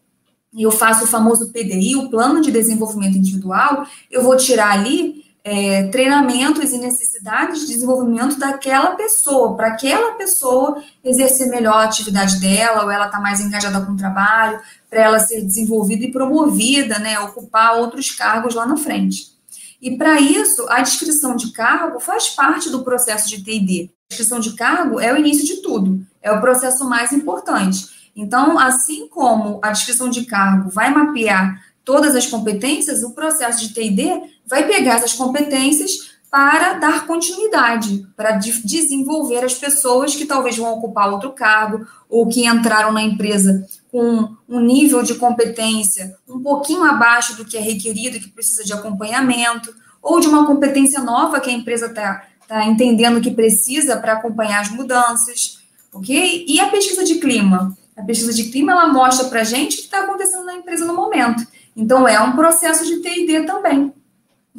e 0.53 0.63
eu 0.63 0.71
faço 0.71 1.05
o 1.05 1.07
famoso 1.07 1.51
PDI, 1.53 1.97
o 1.97 2.09
plano 2.09 2.41
de 2.41 2.51
desenvolvimento 2.51 3.19
individual, 3.19 3.87
eu 4.11 4.23
vou 4.23 4.37
tirar 4.37 4.73
ali 4.73 5.26
é, 5.49 5.85
treinamentos 5.85 6.73
e 6.73 6.79
necessidades 6.79 7.61
de 7.61 7.69
desenvolvimento 7.69 8.37
daquela 8.37 8.97
pessoa, 8.97 9.57
para 9.57 9.69
aquela 9.69 10.15
pessoa 10.15 10.83
exercer 11.05 11.47
melhor 11.47 11.75
a 11.75 11.85
atividade 11.85 12.41
dela, 12.41 12.83
ou 12.83 12.91
ela 12.91 13.07
está 13.07 13.21
mais 13.21 13.41
engajada 13.41 13.81
com 13.87 13.93
o 13.93 13.97
trabalho, 13.97 14.59
para 14.91 15.03
ela 15.03 15.21
ser 15.21 15.41
desenvolvida 15.43 16.05
e 16.05 16.11
promovida, 16.11 16.99
né, 16.99 17.21
ocupar 17.21 17.77
outros 17.77 18.11
cargos 18.11 18.57
lá 18.57 18.67
na 18.67 18.77
frente. 18.77 19.37
E 19.81 19.97
para 19.97 20.21
isso, 20.21 20.67
a 20.69 20.83
descrição 20.83 21.37
de 21.37 21.53
cargo 21.53 22.01
faz 22.01 22.31
parte 22.31 22.69
do 22.69 22.83
processo 22.83 23.29
de 23.29 23.45
TD. 23.45 23.89
A 23.89 24.09
descrição 24.09 24.41
de 24.41 24.57
cargo 24.57 24.99
é 24.99 25.13
o 25.13 25.17
início 25.17 25.47
de 25.47 25.63
tudo, 25.63 26.05
é 26.21 26.33
o 26.33 26.41
processo 26.41 26.85
mais 26.89 27.13
importante. 27.13 28.11
Então, 28.17 28.59
assim 28.59 29.07
como 29.07 29.61
a 29.63 29.71
descrição 29.71 30.11
de 30.11 30.25
cargo 30.25 30.71
vai 30.71 30.93
mapear 30.93 31.63
todas 31.85 32.17
as 32.17 32.27
competências, 32.27 33.05
o 33.05 33.13
processo 33.13 33.61
de 33.61 33.73
TD 33.73 34.35
vai 34.47 34.67
pegar 34.67 34.95
essas 34.95 35.13
competências 35.13 36.17
para 36.31 36.75
dar 36.75 37.07
continuidade, 37.07 38.07
para 38.17 38.33
de 38.33 38.63
desenvolver 38.63 39.45
as 39.45 39.55
pessoas 39.55 40.15
que 40.15 40.27
talvez 40.27 40.57
vão 40.57 40.75
ocupar 40.75 41.11
outro 41.11 41.33
cargo 41.33 41.87
ou 42.09 42.29
que 42.29 42.47
entraram 42.47 42.93
na 42.93 43.03
empresa 43.03 43.67
com 43.91 44.35
um 44.49 44.61
nível 44.61 45.03
de 45.03 45.15
competência 45.15 46.17
um 46.29 46.43
pouquinho 46.43 46.83
abaixo 46.85 47.37
do 47.37 47.45
que 47.45 47.57
é 47.57 47.61
requerido, 47.61 48.21
que 48.21 48.29
precisa 48.29 48.65
de 48.65 48.73
acompanhamento, 48.73 49.75
ou 50.03 50.21
de 50.21 50.29
uma 50.29 50.47
competência 50.47 51.01
nova 51.01 51.41
que 51.41 51.51
a 51.51 51.53
empresa 51.53 51.87
está 51.87 52.23
tá 52.47 52.65
entendendo 52.65 53.21
que 53.21 53.31
precisa 53.31 53.97
para 53.97 54.13
acompanhar 54.13 54.61
as 54.61 54.71
mudanças, 54.71 55.61
ok? 55.93 56.45
E 56.47 56.61
a 56.61 56.69
pesquisa 56.69 57.05
de 57.05 57.17
clima? 57.17 57.77
A 57.97 58.03
pesquisa 58.03 58.33
de 58.35 58.45
clima 58.51 58.73
ela 58.73 58.93
mostra 58.93 59.27
para 59.29 59.41
a 59.41 59.45
gente 59.45 59.75
o 59.75 59.79
que 59.79 59.85
está 59.85 60.05
acontecendo 60.05 60.45
na 60.45 60.55
empresa 60.55 60.85
no 60.85 60.95
momento. 60.95 61.47
Então, 61.75 62.07
é 62.07 62.21
um 62.21 62.37
processo 62.37 62.85
de 62.85 62.99
TD 62.99 63.45
também. 63.45 63.93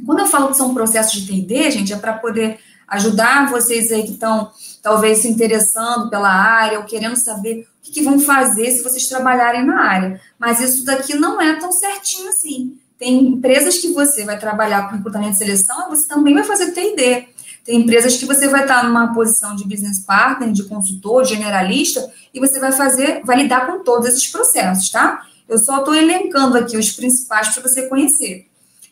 Quando 0.06 0.20
eu 0.20 0.26
falo 0.26 0.50
que 0.50 0.58
são 0.58 0.74
processos 0.74 1.22
de 1.22 1.28
TD, 1.28 1.72
gente, 1.72 1.94
é 1.94 1.98
para 1.98 2.14
poder 2.14 2.60
ajudar 2.88 3.50
vocês 3.50 3.92
aí 3.92 4.04
que 4.04 4.14
estão 4.14 4.52
talvez 4.82 5.20
se 5.20 5.28
interessando 5.28 6.10
pela 6.10 6.30
área 6.30 6.80
ou 6.80 6.86
querendo 6.86 7.18
saber 7.18 7.68
o 7.80 7.84
que, 7.84 7.92
que, 7.92 8.02
vão 8.02 8.20
fazer 8.20 8.72
se 8.72 8.84
vocês 8.84 9.08
trabalharem 9.08 9.66
na 9.66 9.82
área. 9.82 10.22
Mas 10.40 10.62
isso 10.62 10.86
daqui 10.86 11.16
não 11.16 11.42
é 11.42 11.56
tão 11.56 11.72
certinho 11.72 12.30
assim. 12.30 12.78
Tem 12.98 13.28
empresas 13.28 13.78
que 13.78 13.90
você 13.90 14.24
vai 14.24 14.40
trabalhar 14.40 14.90
com 14.90 14.96
recrutamento 14.96 15.36
e 15.36 15.38
seleção, 15.38 15.90
você 15.90 16.08
também 16.08 16.34
vai 16.34 16.44
fazer 16.44 16.72
TD. 16.72 17.28
Tem 17.64 17.82
empresas 17.82 18.16
que 18.16 18.26
você 18.26 18.48
vai 18.48 18.62
estar 18.62 18.86
numa 18.86 19.14
posição 19.14 19.54
de 19.56 19.68
business 19.68 20.00
partner, 20.00 20.52
de 20.52 20.64
consultor, 20.64 21.26
generalista, 21.26 22.10
e 22.34 22.40
você 22.40 22.60
vai 22.60 22.72
fazer, 22.72 23.22
vai 23.26 23.36
lidar 23.44 23.68
com 23.68 23.84
todos 23.84 24.08
esses 24.08 24.26
processos, 24.28 24.90
tá? 24.90 25.22
Eu 25.48 25.60
só 25.60 25.80
estou 25.80 25.94
elencando 25.94 26.58
aqui 26.58 26.78
os 26.78 26.92
principais 26.92 27.50
para 27.50 27.62
você 27.62 27.88
conhecer. 27.88 28.47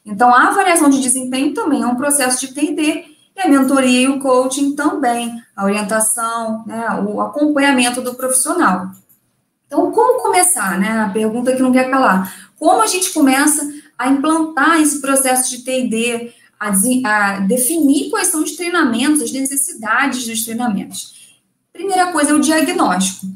Então, 0.06 0.34
a 0.34 0.50
avaliação 0.50 0.90
de 0.90 1.02
desempenho 1.02 1.54
também 1.54 1.82
é 1.82 1.88
um 1.88 1.96
processo 1.96 2.46
de 2.46 2.54
TD, 2.54 3.06
e 3.36 3.42
a 3.42 3.50
mentoria 3.50 4.02
e 4.02 4.08
o 4.08 4.20
coaching 4.20 4.76
também, 4.76 5.42
a 5.56 5.66
orientação, 5.66 6.64
né, 6.66 6.88
o 7.06 7.20
acompanhamento 7.20 8.02
do 8.02 8.14
profissional. 8.14 8.92
Então, 9.68 9.92
como 9.92 10.22
começar, 10.22 10.80
né? 10.80 11.00
A 11.00 11.10
pergunta 11.10 11.56
que 11.56 11.62
não 11.62 11.72
quer 11.72 11.90
calar. 11.90 12.52
Como 12.58 12.82
a 12.82 12.88
gente 12.88 13.12
começa 13.12 13.68
a 13.98 14.08
implantar 14.08 14.80
esse 14.80 15.02
processo 15.02 15.50
de 15.50 15.64
TD, 15.64 16.34
a, 16.60 16.70
a 17.06 17.40
definir 17.40 18.10
quais 18.10 18.30
são 18.30 18.44
os 18.44 18.52
treinamentos, 18.52 19.22
as 19.22 19.32
necessidades 19.32 20.26
dos 20.26 20.44
treinamentos? 20.44 21.36
Primeira 21.74 22.12
coisa 22.12 22.32
é 22.32 22.34
o 22.34 22.40
diagnóstico, 22.40 23.28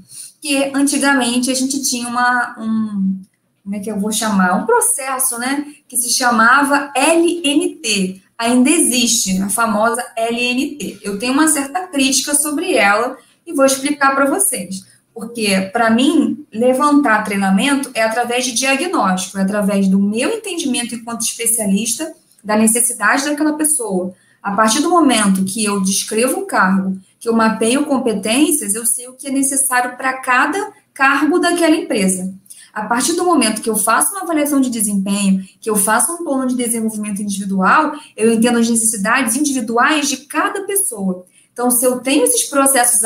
que 0.42 0.72
antigamente 0.74 1.52
a 1.52 1.54
gente 1.54 1.82
tinha 1.82 2.08
uma, 2.08 2.56
um, 2.58 3.22
como 3.64 3.76
é 3.76 3.80
que 3.80 3.92
eu 3.92 4.00
vou 4.00 4.12
chamar? 4.12 4.56
Um 4.56 4.66
processo, 4.66 5.38
né, 5.38 5.66
que 5.88 5.98
se 5.98 6.14
chamava 6.14 6.92
LNT. 6.96 8.22
Ainda 8.38 8.70
existe, 8.70 9.42
a 9.42 9.50
famosa 9.50 10.04
LNT. 10.16 11.00
Eu 11.04 11.20
tenho 11.20 11.34
uma 11.34 11.48
certa 11.48 11.88
crítica 11.88 12.34
sobre 12.34 12.74
ela 12.74 13.18
e 13.46 13.54
vou 13.54 13.66
explicar 13.66 14.16
para 14.16 14.26
vocês. 14.26 14.88
Porque, 15.14 15.70
para 15.74 15.90
mim, 15.90 16.46
levantar 16.54 17.24
treinamento 17.26 17.92
é 17.94 18.02
através 18.04 18.46
de 18.46 18.54
diagnóstico, 18.54 19.38
é 19.38 19.42
através 19.42 19.88
do 19.88 20.00
meu 20.00 20.30
entendimento 20.30 20.96
enquanto 20.96 21.22
especialista 21.22 22.14
da 22.44 22.56
necessidade 22.56 23.26
daquela 23.26 23.54
pessoa. 23.54 24.14
A 24.42 24.54
partir 24.54 24.82
do 24.82 24.90
momento 24.90 25.44
que 25.44 25.66
eu 25.66 25.82
descrevo 25.82 26.40
um 26.40 26.46
cargo 26.46 26.98
que 27.20 27.28
eu 27.28 27.34
mapeio 27.34 27.86
competências, 27.86 28.74
eu 28.74 28.86
sei 28.86 29.10
o 29.10 29.14
que 29.14 29.28
é 29.28 29.32
necessário 29.32 29.98
para 29.98 30.14
cada 30.22 30.72
cargo 30.94 31.38
daquela 31.40 31.76
empresa. 31.76 32.34
A 32.74 32.86
partir 32.86 33.14
do 33.14 33.26
momento 33.26 33.62
que 33.62 33.70
eu 33.70 33.76
faço 33.76 34.12
uma 34.12 34.22
avaliação 34.22 34.62
de 34.62 34.70
desempenho, 34.70 35.44
que 35.60 35.70
eu 35.70 35.76
faço 35.76 36.14
um 36.14 36.24
plano 36.24 36.48
de 36.48 36.56
desenvolvimento 36.56 37.22
individual, 37.22 37.94
eu 38.16 38.32
entendo 38.32 38.60
as 38.60 38.70
necessidades 38.70 39.36
individuais 39.36 40.08
de 40.08 40.18
cada 40.18 40.62
pessoa. 40.62 41.26
Então, 41.52 41.70
se 41.70 41.84
eu 41.86 42.00
tenho 42.00 42.24
esses 42.24 42.46
processos 42.46 43.04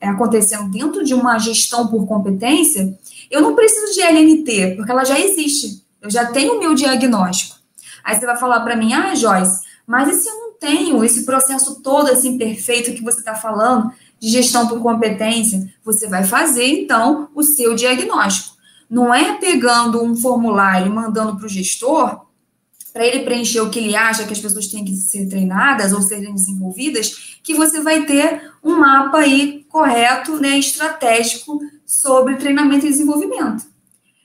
acontecendo 0.00 0.70
dentro 0.70 1.02
de 1.04 1.14
uma 1.14 1.38
gestão 1.38 1.88
por 1.88 2.06
competência, 2.06 2.96
eu 3.30 3.40
não 3.40 3.56
preciso 3.56 3.92
de 3.92 4.02
LNT, 4.02 4.76
porque 4.76 4.90
ela 4.90 5.04
já 5.04 5.18
existe. 5.18 5.82
Eu 6.00 6.10
já 6.10 6.26
tenho 6.26 6.54
o 6.54 6.60
meu 6.60 6.74
diagnóstico. 6.74 7.56
Aí 8.04 8.14
você 8.14 8.24
vai 8.24 8.36
falar 8.36 8.60
para 8.60 8.76
mim, 8.76 8.92
ah, 8.92 9.14
Joyce, 9.14 9.62
mas 9.86 10.08
e 10.08 10.20
se 10.20 10.28
eu 10.28 10.34
não 10.34 10.52
tenho 10.52 11.02
esse 11.02 11.24
processo 11.24 11.82
todo 11.82 12.08
assim 12.08 12.38
perfeito 12.38 12.92
que 12.92 13.02
você 13.02 13.18
está 13.18 13.34
falando 13.34 13.90
de 14.20 14.28
gestão 14.28 14.68
por 14.68 14.80
competência, 14.80 15.68
você 15.84 16.06
vai 16.06 16.24
fazer 16.24 16.66
então 16.66 17.28
o 17.34 17.42
seu 17.42 17.74
diagnóstico. 17.74 18.57
Não 18.88 19.12
é 19.12 19.38
pegando 19.38 20.02
um 20.02 20.16
formulário 20.16 20.86
e 20.86 20.90
mandando 20.90 21.36
para 21.36 21.46
o 21.46 21.48
gestor 21.48 22.28
para 22.98 23.06
ele 23.06 23.24
preencher 23.24 23.60
o 23.60 23.70
que 23.70 23.78
ele 23.78 23.94
acha 23.94 24.24
que 24.24 24.32
as 24.32 24.40
pessoas 24.40 24.66
têm 24.66 24.84
que 24.84 24.96
ser 24.96 25.28
treinadas 25.28 25.92
ou 25.92 26.02
serem 26.02 26.34
desenvolvidas, 26.34 27.38
que 27.44 27.54
você 27.54 27.80
vai 27.80 28.04
ter 28.04 28.52
um 28.60 28.76
mapa 28.76 29.18
aí 29.18 29.64
correto, 29.68 30.40
né, 30.40 30.58
estratégico 30.58 31.60
sobre 31.86 32.34
treinamento 32.34 32.86
e 32.86 32.88
desenvolvimento. 32.88 33.64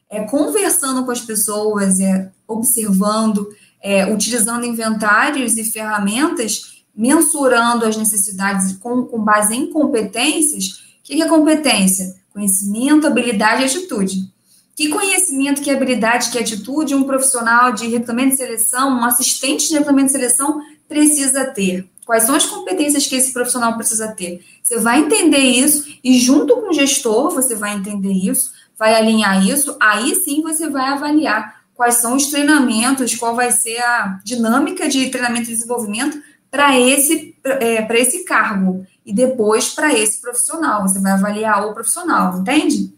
É 0.09 0.23
conversando 0.23 1.05
com 1.05 1.11
as 1.11 1.21
pessoas, 1.21 1.99
é 1.99 2.31
observando, 2.47 3.47
é, 3.79 4.11
utilizando 4.11 4.65
inventários 4.65 5.55
e 5.55 5.63
ferramentas, 5.63 6.83
mensurando 6.95 7.85
as 7.85 7.95
necessidades 7.95 8.77
com, 8.77 9.03
com 9.03 9.19
base 9.19 9.55
em 9.55 9.71
competências. 9.71 10.83
O 10.99 11.03
que 11.03 11.21
é 11.21 11.27
competência? 11.27 12.15
Conhecimento, 12.33 13.05
habilidade 13.05 13.61
e 13.61 13.65
atitude. 13.65 14.32
Que 14.75 14.89
conhecimento, 14.89 15.61
que 15.61 15.69
habilidade, 15.69 16.31
que 16.31 16.39
atitude 16.39 16.95
um 16.95 17.03
profissional 17.03 17.71
de 17.71 17.87
recrutamento 17.87 18.31
de 18.31 18.37
seleção, 18.37 18.89
um 18.89 19.05
assistente 19.05 19.67
de 19.67 19.73
recrutamento 19.73 20.07
de 20.07 20.13
seleção 20.13 20.61
precisa 20.87 21.45
ter? 21.45 21.87
Quais 22.05 22.23
são 22.23 22.35
as 22.35 22.45
competências 22.45 23.05
que 23.05 23.15
esse 23.15 23.31
profissional 23.31 23.75
precisa 23.75 24.09
ter? 24.09 24.43
Você 24.61 24.79
vai 24.79 24.99
entender 24.99 25.37
isso 25.37 25.85
e, 26.03 26.19
junto 26.19 26.55
com 26.55 26.69
o 26.69 26.73
gestor, 26.73 27.33
você 27.33 27.55
vai 27.55 27.75
entender 27.75 28.11
isso, 28.11 28.51
vai 28.77 28.95
alinhar 28.95 29.47
isso, 29.47 29.77
aí 29.79 30.15
sim 30.15 30.41
você 30.41 30.69
vai 30.69 30.87
avaliar 30.87 31.63
quais 31.75 31.95
são 31.95 32.15
os 32.15 32.27
treinamentos, 32.27 33.15
qual 33.15 33.35
vai 33.35 33.51
ser 33.51 33.77
a 33.77 34.19
dinâmica 34.23 34.89
de 34.89 35.09
treinamento 35.09 35.49
e 35.49 35.53
desenvolvimento 35.53 36.21
para 36.51 36.77
esse, 36.79 37.35
é, 37.43 37.87
esse 37.99 38.23
cargo 38.25 38.85
e 39.05 39.13
depois 39.13 39.69
para 39.69 39.93
esse 39.93 40.21
profissional. 40.21 40.81
Você 40.83 40.99
vai 40.99 41.13
avaliar 41.13 41.65
o 41.65 41.73
profissional, 41.73 42.39
entende? 42.39 42.93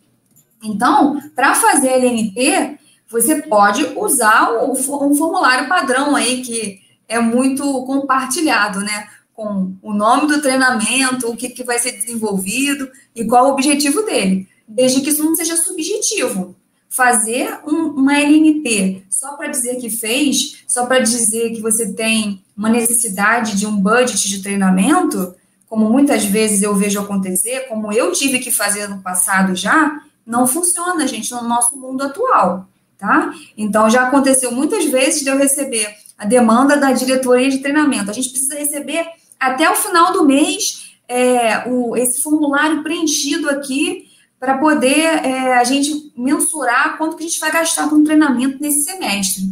Então, 0.66 1.22
para 1.36 1.56
fazer 1.56 1.90
LNT, 1.90 2.78
você 3.10 3.42
pode 3.44 3.86
usar 3.96 4.52
um 4.52 4.76
formulário 4.76 5.70
padrão 5.70 6.16
aí 6.16 6.42
que 6.42 6.80
é 7.08 7.20
muito 7.20 7.64
compartilhado, 7.86 8.80
né? 8.80 9.08
Com 9.34 9.74
o 9.82 9.94
nome 9.94 10.28
do 10.28 10.42
treinamento, 10.42 11.30
o 11.30 11.36
que, 11.36 11.50
que 11.50 11.64
vai 11.64 11.78
ser 11.78 11.92
desenvolvido 11.92 12.90
e 13.16 13.26
qual 13.26 13.48
o 13.48 13.52
objetivo 13.52 14.02
dele, 14.04 14.48
desde 14.68 15.02
que 15.02 15.10
isso 15.10 15.24
não 15.24 15.36
seja 15.36 15.58
subjetivo 15.58 16.56
fazer 16.96 17.60
um, 17.68 17.88
uma 17.90 18.18
LNT 18.18 19.04
só 19.10 19.36
para 19.36 19.48
dizer 19.48 19.76
que 19.76 19.90
fez, 19.90 20.64
só 20.66 20.86
para 20.86 21.00
dizer 21.00 21.52
que 21.52 21.62
você 21.62 21.92
tem 21.92 22.42
uma 22.56 22.70
necessidade 22.70 23.58
de 23.58 23.68
um 23.68 23.76
budget 23.76 24.30
de 24.30 24.42
treinamento, 24.42 25.36
como 25.68 25.90
muitas 25.90 26.24
vezes 26.24 26.62
eu 26.62 26.74
vejo 26.74 27.00
acontecer, 27.02 27.68
como 27.68 27.92
eu 27.92 28.14
tive 28.14 28.40
que 28.40 28.50
fazer 28.50 28.88
no 28.88 29.02
passado 29.02 29.54
já, 29.56 30.02
não 30.26 30.48
funciona, 30.48 31.08
gente, 31.08 31.32
no 31.32 31.44
nosso 31.44 31.78
mundo 31.78 32.04
atual, 32.04 32.68
tá? 32.98 33.34
Então 33.58 33.90
já 33.90 34.08
aconteceu 34.08 34.52
muitas 34.52 34.86
vezes 34.86 35.22
de 35.22 35.30
eu 35.30 35.38
receber 35.38 35.88
a 36.18 36.26
demanda 36.26 36.78
da 36.78 36.92
diretoria 36.92 37.50
de 37.50 37.60
treinamento. 37.60 38.10
A 38.10 38.14
gente 38.14 38.30
precisa 38.30 38.56
receber 38.56 39.06
até 39.40 39.70
o 39.70 39.76
final 39.76 40.14
do 40.14 40.26
mês 40.26 40.96
é, 41.08 41.70
o, 41.70 41.96
esse 41.96 42.22
formulário 42.22 42.82
preenchido 42.82 43.50
aqui 43.50 44.06
para 44.40 44.58
poder 44.58 45.26
é, 45.26 45.58
a 45.58 45.64
gente 45.64 46.12
mensurar 46.16 46.98
quanto 46.98 47.16
que 47.16 47.24
a 47.24 47.28
gente 47.28 47.40
vai 47.40 47.52
gastar 47.52 47.90
com 47.90 48.04
treinamento 48.04 48.62
nesse 48.62 48.84
semestre. 48.84 49.44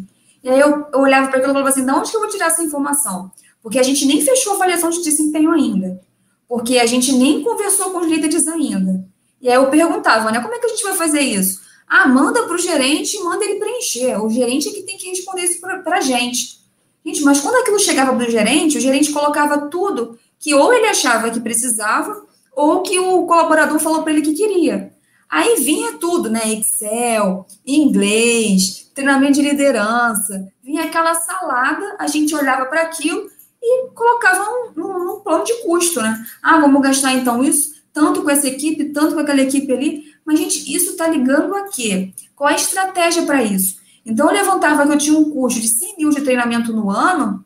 E 0.43 0.49
aí 0.49 0.59
eu, 0.59 0.87
eu 0.93 0.99
olhava 0.99 1.27
para 1.27 1.37
aquilo 1.37 1.51
e 1.51 1.53
falava 1.53 1.69
assim, 1.69 1.85
de 1.85 1.91
onde 1.91 2.11
que 2.11 2.17
eu 2.17 2.21
vou 2.21 2.29
tirar 2.29 2.47
essa 2.47 2.63
informação? 2.63 3.31
Porque 3.61 3.79
a 3.79 3.83
gente 3.83 4.05
nem 4.05 4.21
fechou 4.21 4.53
a 4.53 4.55
avaliação 4.55 4.89
de 4.89 5.01
desempenho 5.01 5.51
ainda. 5.51 6.01
Porque 6.47 6.77
a 6.77 6.85
gente 6.85 7.13
nem 7.13 7.41
conversou 7.41 7.91
com 7.91 7.99
os 7.99 8.07
líderes 8.07 8.47
ainda. 8.47 9.05
E 9.43 9.49
aí 9.49 9.55
eu 9.55 9.69
perguntava, 9.69 10.31
né, 10.31 10.39
como 10.39 10.53
é 10.53 10.57
que 10.57 10.65
a 10.65 10.69
gente 10.69 10.83
vai 10.83 10.95
fazer 10.95 11.19
isso? 11.19 11.61
Ah, 11.85 12.07
manda 12.07 12.43
para 12.43 12.55
o 12.55 12.57
gerente 12.57 13.17
e 13.17 13.23
manda 13.23 13.43
ele 13.43 13.59
preencher. 13.59 14.15
O 14.23 14.29
gerente 14.29 14.69
é 14.69 14.71
que 14.71 14.83
tem 14.83 14.97
que 14.97 15.09
responder 15.09 15.43
isso 15.43 15.59
para 15.59 15.97
a 15.97 16.01
gente. 16.01 16.63
Gente, 17.05 17.21
mas 17.23 17.41
quando 17.41 17.55
aquilo 17.55 17.77
chegava 17.77 18.15
para 18.15 18.25
o 18.25 18.31
gerente, 18.31 18.77
o 18.77 18.81
gerente 18.81 19.11
colocava 19.11 19.67
tudo 19.67 20.17
que 20.39 20.53
ou 20.53 20.73
ele 20.73 20.87
achava 20.87 21.29
que 21.29 21.41
precisava 21.41 22.25
ou 22.55 22.81
que 22.81 22.97
o 22.97 23.25
colaborador 23.25 23.77
falou 23.79 24.01
para 24.01 24.13
ele 24.13 24.21
que 24.21 24.33
queria. 24.33 24.93
Aí 25.29 25.55
vinha 25.55 25.97
tudo, 25.97 26.29
né? 26.29 26.41
Excel, 26.53 27.45
inglês, 27.65 28.89
treinamento 28.93 29.33
de 29.33 29.41
liderança, 29.41 30.47
vinha 30.63 30.85
aquela 30.85 31.15
salada, 31.15 31.95
a 31.99 32.07
gente 32.07 32.33
olhava 32.33 32.65
para 32.67 32.83
aquilo 32.83 33.27
e 33.61 33.87
colocava 33.89 34.45
num, 34.75 35.05
num 35.05 35.19
plano 35.19 35.43
de 35.43 35.53
custo, 35.63 36.01
né? 36.01 36.23
Ah, 36.41 36.59
vamos 36.59 36.81
gastar 36.81 37.13
então 37.13 37.43
isso, 37.43 37.73
tanto 37.93 38.23
com 38.23 38.29
essa 38.29 38.47
equipe, 38.47 38.85
tanto 38.85 39.13
com 39.13 39.21
aquela 39.21 39.41
equipe 39.41 39.71
ali. 39.71 40.03
Mas, 40.25 40.39
gente, 40.39 40.75
isso 40.75 40.91
está 40.91 41.07
ligando 41.07 41.55
a 41.55 41.69
quê? 41.69 42.11
Qual 42.35 42.49
a 42.49 42.55
estratégia 42.55 43.23
para 43.23 43.43
isso? 43.43 43.77
Então, 44.05 44.27
eu 44.27 44.33
levantava 44.33 44.85
que 44.85 44.93
eu 44.93 44.97
tinha 44.97 45.17
um 45.17 45.29
custo 45.29 45.61
de 45.61 45.67
100 45.67 45.97
mil 45.97 46.09
de 46.09 46.21
treinamento 46.21 46.73
no 46.73 46.89
ano, 46.89 47.45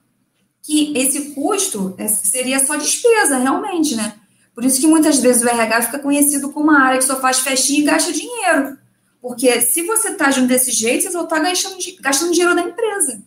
que 0.64 0.98
esse 0.98 1.36
custo 1.36 1.94
é, 1.98 2.08
seria 2.08 2.66
só 2.66 2.76
despesa, 2.76 3.38
realmente, 3.38 3.96
né? 3.96 4.16
Por 4.56 4.66
isso 4.66 4.82
que 4.82 4.88
muitas 4.88 5.20
vezes 5.20 5.44
o 5.44 5.48
RH 5.48 5.84
fica 5.84 6.00
conhecido 6.00 6.50
como 6.52 6.72
uma 6.72 6.82
área 6.82 6.98
que 6.98 7.06
só 7.06 7.20
faz 7.20 7.40
festinha 7.40 7.82
e 7.82 7.84
gasta 7.84 8.12
dinheiro. 8.12 8.78
Porque 9.22 9.62
se 9.62 9.84
você 9.84 10.10
está 10.10 10.28
agindo 10.28 10.48
desse 10.48 10.72
jeito, 10.72 11.04
você 11.04 11.12
só 11.12 11.24
está 11.24 11.38
gastando, 11.38 11.78
gastando 12.00 12.32
dinheiro 12.32 12.56
da 12.56 12.64
empresa. 12.64 13.22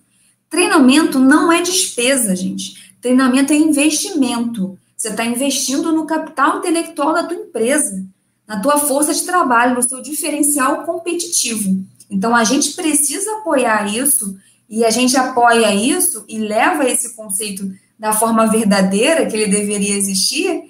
Treinamento 0.48 1.18
não 1.18 1.52
é 1.52 1.62
despesa, 1.62 2.34
gente. 2.34 2.92
Treinamento 3.00 3.52
é 3.52 3.56
investimento. 3.56 4.76
Você 5.00 5.08
está 5.08 5.24
investindo 5.24 5.92
no 5.92 6.04
capital 6.04 6.58
intelectual 6.58 7.14
da 7.14 7.24
tua 7.24 7.34
empresa, 7.34 8.04
na 8.46 8.60
tua 8.60 8.76
força 8.76 9.14
de 9.14 9.22
trabalho, 9.22 9.74
no 9.74 9.82
seu 9.82 10.02
diferencial 10.02 10.84
competitivo. 10.84 11.82
Então, 12.10 12.36
a 12.36 12.44
gente 12.44 12.74
precisa 12.74 13.38
apoiar 13.38 13.86
isso 13.86 14.36
e 14.68 14.84
a 14.84 14.90
gente 14.90 15.16
apoia 15.16 15.74
isso 15.74 16.22
e 16.28 16.38
leva 16.38 16.86
esse 16.86 17.16
conceito 17.16 17.72
da 17.98 18.12
forma 18.12 18.46
verdadeira 18.48 19.24
que 19.24 19.34
ele 19.34 19.50
deveria 19.50 19.96
existir 19.96 20.64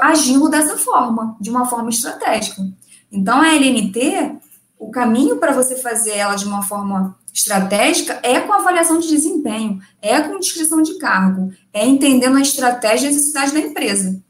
agindo 0.00 0.48
dessa 0.48 0.78
forma, 0.78 1.36
de 1.38 1.50
uma 1.50 1.66
forma 1.66 1.90
estratégica. 1.90 2.66
Então, 3.12 3.38
a 3.42 3.54
LNT, 3.54 4.38
o 4.78 4.90
caminho 4.90 5.36
para 5.36 5.52
você 5.52 5.76
fazer 5.76 6.12
ela 6.12 6.36
de 6.36 6.46
uma 6.46 6.62
forma 6.62 7.18
estratégica 7.34 8.20
é 8.22 8.38
com 8.38 8.52
avaliação 8.52 9.00
de 9.00 9.08
desempenho, 9.08 9.80
é 10.00 10.20
com 10.20 10.38
descrição 10.38 10.80
de 10.80 10.96
cargo, 10.98 11.52
é 11.72 11.84
entendendo 11.84 12.36
a 12.36 12.40
estratégia 12.40 13.08
e 13.08 13.12
necessidade 13.12 13.52
da 13.52 13.58
empresa. 13.58 14.22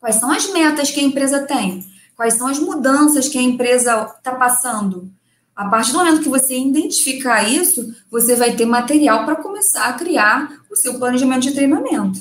Quais 0.00 0.16
são 0.16 0.32
as 0.32 0.52
metas 0.52 0.90
que 0.90 0.98
a 0.98 1.04
empresa 1.04 1.46
tem? 1.46 1.86
Quais 2.16 2.34
são 2.34 2.48
as 2.48 2.58
mudanças 2.58 3.28
que 3.28 3.38
a 3.38 3.42
empresa 3.42 4.12
está 4.18 4.34
passando? 4.34 5.08
A 5.54 5.68
partir 5.68 5.92
do 5.92 5.98
momento 5.98 6.22
que 6.22 6.28
você 6.28 6.58
identificar 6.58 7.48
isso, 7.48 7.94
você 8.10 8.34
vai 8.34 8.56
ter 8.56 8.66
material 8.66 9.24
para 9.24 9.36
começar 9.36 9.86
a 9.86 9.92
criar 9.92 10.50
o 10.68 10.74
seu 10.74 10.98
planejamento 10.98 11.42
de 11.42 11.52
treinamento. 11.52 12.20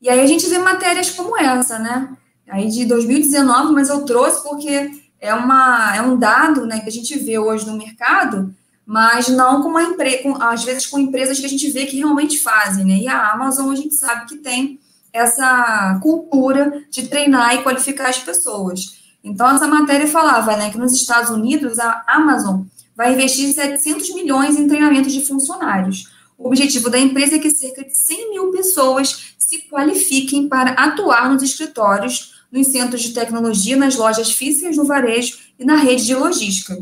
E 0.00 0.08
aí 0.08 0.18
a 0.18 0.26
gente 0.26 0.48
vê 0.48 0.58
matérias 0.58 1.10
como 1.10 1.38
essa, 1.38 1.78
né? 1.78 2.08
Aí 2.48 2.68
de 2.68 2.84
2019, 2.86 3.72
mas 3.72 3.88
eu 3.88 4.04
trouxe 4.04 4.42
porque 4.42 4.90
é, 5.20 5.32
uma, 5.32 5.94
é 5.94 6.02
um 6.02 6.16
dado 6.18 6.66
né, 6.66 6.80
que 6.80 6.88
a 6.88 6.92
gente 6.92 7.16
vê 7.18 7.38
hoje 7.38 7.64
no 7.64 7.78
mercado, 7.78 8.52
mas 8.84 9.28
não 9.28 9.62
com 9.62 9.68
uma 9.68 9.82
empresa, 9.82 10.36
às 10.40 10.64
vezes 10.64 10.86
com 10.86 10.98
empresas 10.98 11.38
que 11.38 11.46
a 11.46 11.48
gente 11.48 11.70
vê 11.70 11.86
que 11.86 11.96
realmente 11.96 12.38
fazem, 12.38 12.84
né? 12.84 12.98
E 12.98 13.08
a 13.08 13.32
Amazon 13.32 13.70
a 13.70 13.76
gente 13.76 13.94
sabe 13.94 14.26
que 14.26 14.36
tem 14.38 14.78
essa 15.12 15.98
cultura 16.02 16.84
de 16.90 17.06
treinar 17.06 17.54
e 17.54 17.62
qualificar 17.62 18.08
as 18.08 18.18
pessoas. 18.18 19.02
Então, 19.22 19.48
essa 19.50 19.68
matéria 19.68 20.06
falava 20.06 20.56
né, 20.56 20.70
que 20.70 20.78
nos 20.78 20.92
Estados 20.92 21.30
Unidos 21.30 21.78
a 21.78 22.02
Amazon 22.08 22.62
vai 22.96 23.12
investir 23.12 23.52
700 23.52 24.14
milhões 24.14 24.56
em 24.56 24.66
treinamento 24.66 25.08
de 25.08 25.24
funcionários. 25.24 26.10
O 26.36 26.48
objetivo 26.48 26.90
da 26.90 26.98
empresa 26.98 27.36
é 27.36 27.38
que 27.38 27.50
cerca 27.50 27.84
de 27.84 27.96
100 27.96 28.30
mil 28.30 28.50
pessoas 28.50 29.34
se 29.38 29.68
qualifiquem 29.68 30.48
para 30.48 30.72
atuar 30.72 31.30
nos 31.30 31.42
escritórios, 31.42 32.34
nos 32.50 32.68
centros 32.68 33.02
de 33.02 33.12
tecnologia, 33.12 33.76
nas 33.76 33.96
lojas 33.96 34.32
físicas, 34.32 34.76
no 34.76 34.84
varejo 34.84 35.38
e 35.58 35.64
na 35.64 35.76
rede 35.76 36.06
de 36.06 36.14
logística. 36.14 36.76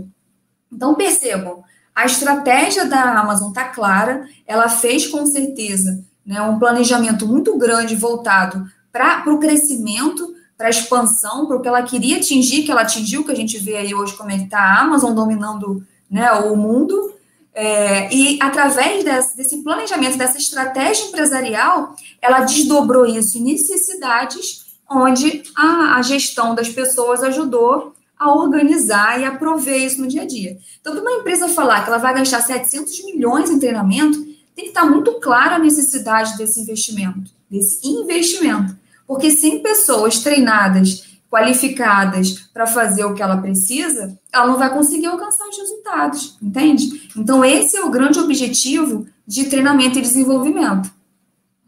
Então, 0.72 0.94
percebam, 0.94 1.62
a 1.94 2.07
estratégia 2.07 2.87
da 2.87 3.18
Amazon 3.20 3.48
está 3.48 3.64
clara, 3.64 4.26
ela 4.46 4.68
fez 4.68 5.07
com 5.07 5.26
certeza 5.26 6.03
né, 6.24 6.40
um 6.42 6.59
planejamento 6.59 7.26
muito 7.26 7.57
grande 7.59 7.96
voltado 7.96 8.64
para 8.92 9.24
o 9.26 9.38
crescimento, 9.38 10.35
para 10.57 10.66
a 10.66 10.70
expansão, 10.70 11.46
para 11.46 11.57
o 11.57 11.61
que 11.61 11.68
ela 11.68 11.83
queria 11.83 12.16
atingir, 12.16 12.62
que 12.62 12.70
ela 12.70 12.83
atingiu, 12.83 13.24
que 13.24 13.33
a 13.33 13.37
gente 13.37 13.59
vê 13.59 13.76
aí 13.76 13.94
hoje 13.94 14.14
como 14.14 14.31
é 14.31 14.37
que 14.37 14.44
está 14.44 14.61
a 14.61 14.81
Amazon 14.81 15.14
dominando 15.14 15.85
né, 16.11 16.31
o 16.33 16.57
mundo. 16.57 17.14
É, 17.55 18.12
e 18.14 18.38
através 18.40 19.03
desse, 19.03 19.37
desse, 19.37 19.62
planejamento, 19.62 20.16
dessa 20.16 20.38
estratégia 20.38 21.07
empresarial, 21.07 21.94
ela 22.20 22.40
desdobrou 22.40 23.05
isso 23.07 23.38
em 23.38 23.42
necessidades, 23.42 24.66
onde 24.88 25.42
a, 25.57 25.96
a 25.96 26.03
gestão 26.03 26.55
das 26.55 26.68
pessoas 26.68 27.22
ajudou 27.22 27.94
a 28.20 28.35
organizar 28.35 29.18
e 29.18 29.24
a 29.24 29.35
prover 29.35 29.83
isso 29.83 30.02
no 30.02 30.06
dia 30.06 30.22
a 30.22 30.26
dia. 30.26 30.59
Então, 30.78 30.92
para 30.92 31.00
uma 31.00 31.20
empresa 31.20 31.48
falar 31.48 31.83
que 31.83 31.88
ela 31.88 31.96
vai 31.96 32.12
gastar 32.12 32.42
700 32.42 33.06
milhões 33.06 33.48
em 33.48 33.59
treinamento, 33.59 34.22
tem 34.54 34.66
que 34.66 34.68
estar 34.68 34.85
muito 34.85 35.18
clara 35.20 35.56
a 35.56 35.59
necessidade 35.59 36.37
desse 36.37 36.61
investimento, 36.61 37.30
desse 37.50 37.80
investimento. 37.88 38.76
Porque 39.06 39.30
sem 39.30 39.62
pessoas 39.62 40.18
treinadas, 40.18 41.09
qualificadas 41.30 42.50
para 42.52 42.66
fazer 42.66 43.04
o 43.06 43.14
que 43.14 43.22
ela 43.22 43.38
precisa, 43.38 44.18
ela 44.30 44.48
não 44.48 44.59
vai 44.59 44.68
conseguir 44.70 45.06
alcançar 45.06 45.48
os 45.48 45.56
resultados, 45.56 46.37
entende? 46.42 47.09
Então, 47.16 47.42
esse 47.42 47.78
é 47.78 47.80
o 47.83 47.90
grande 47.90 48.18
objetivo 48.18 49.06
de 49.26 49.44
treinamento 49.44 49.98
e 49.98 50.02
desenvolvimento. 50.02 50.90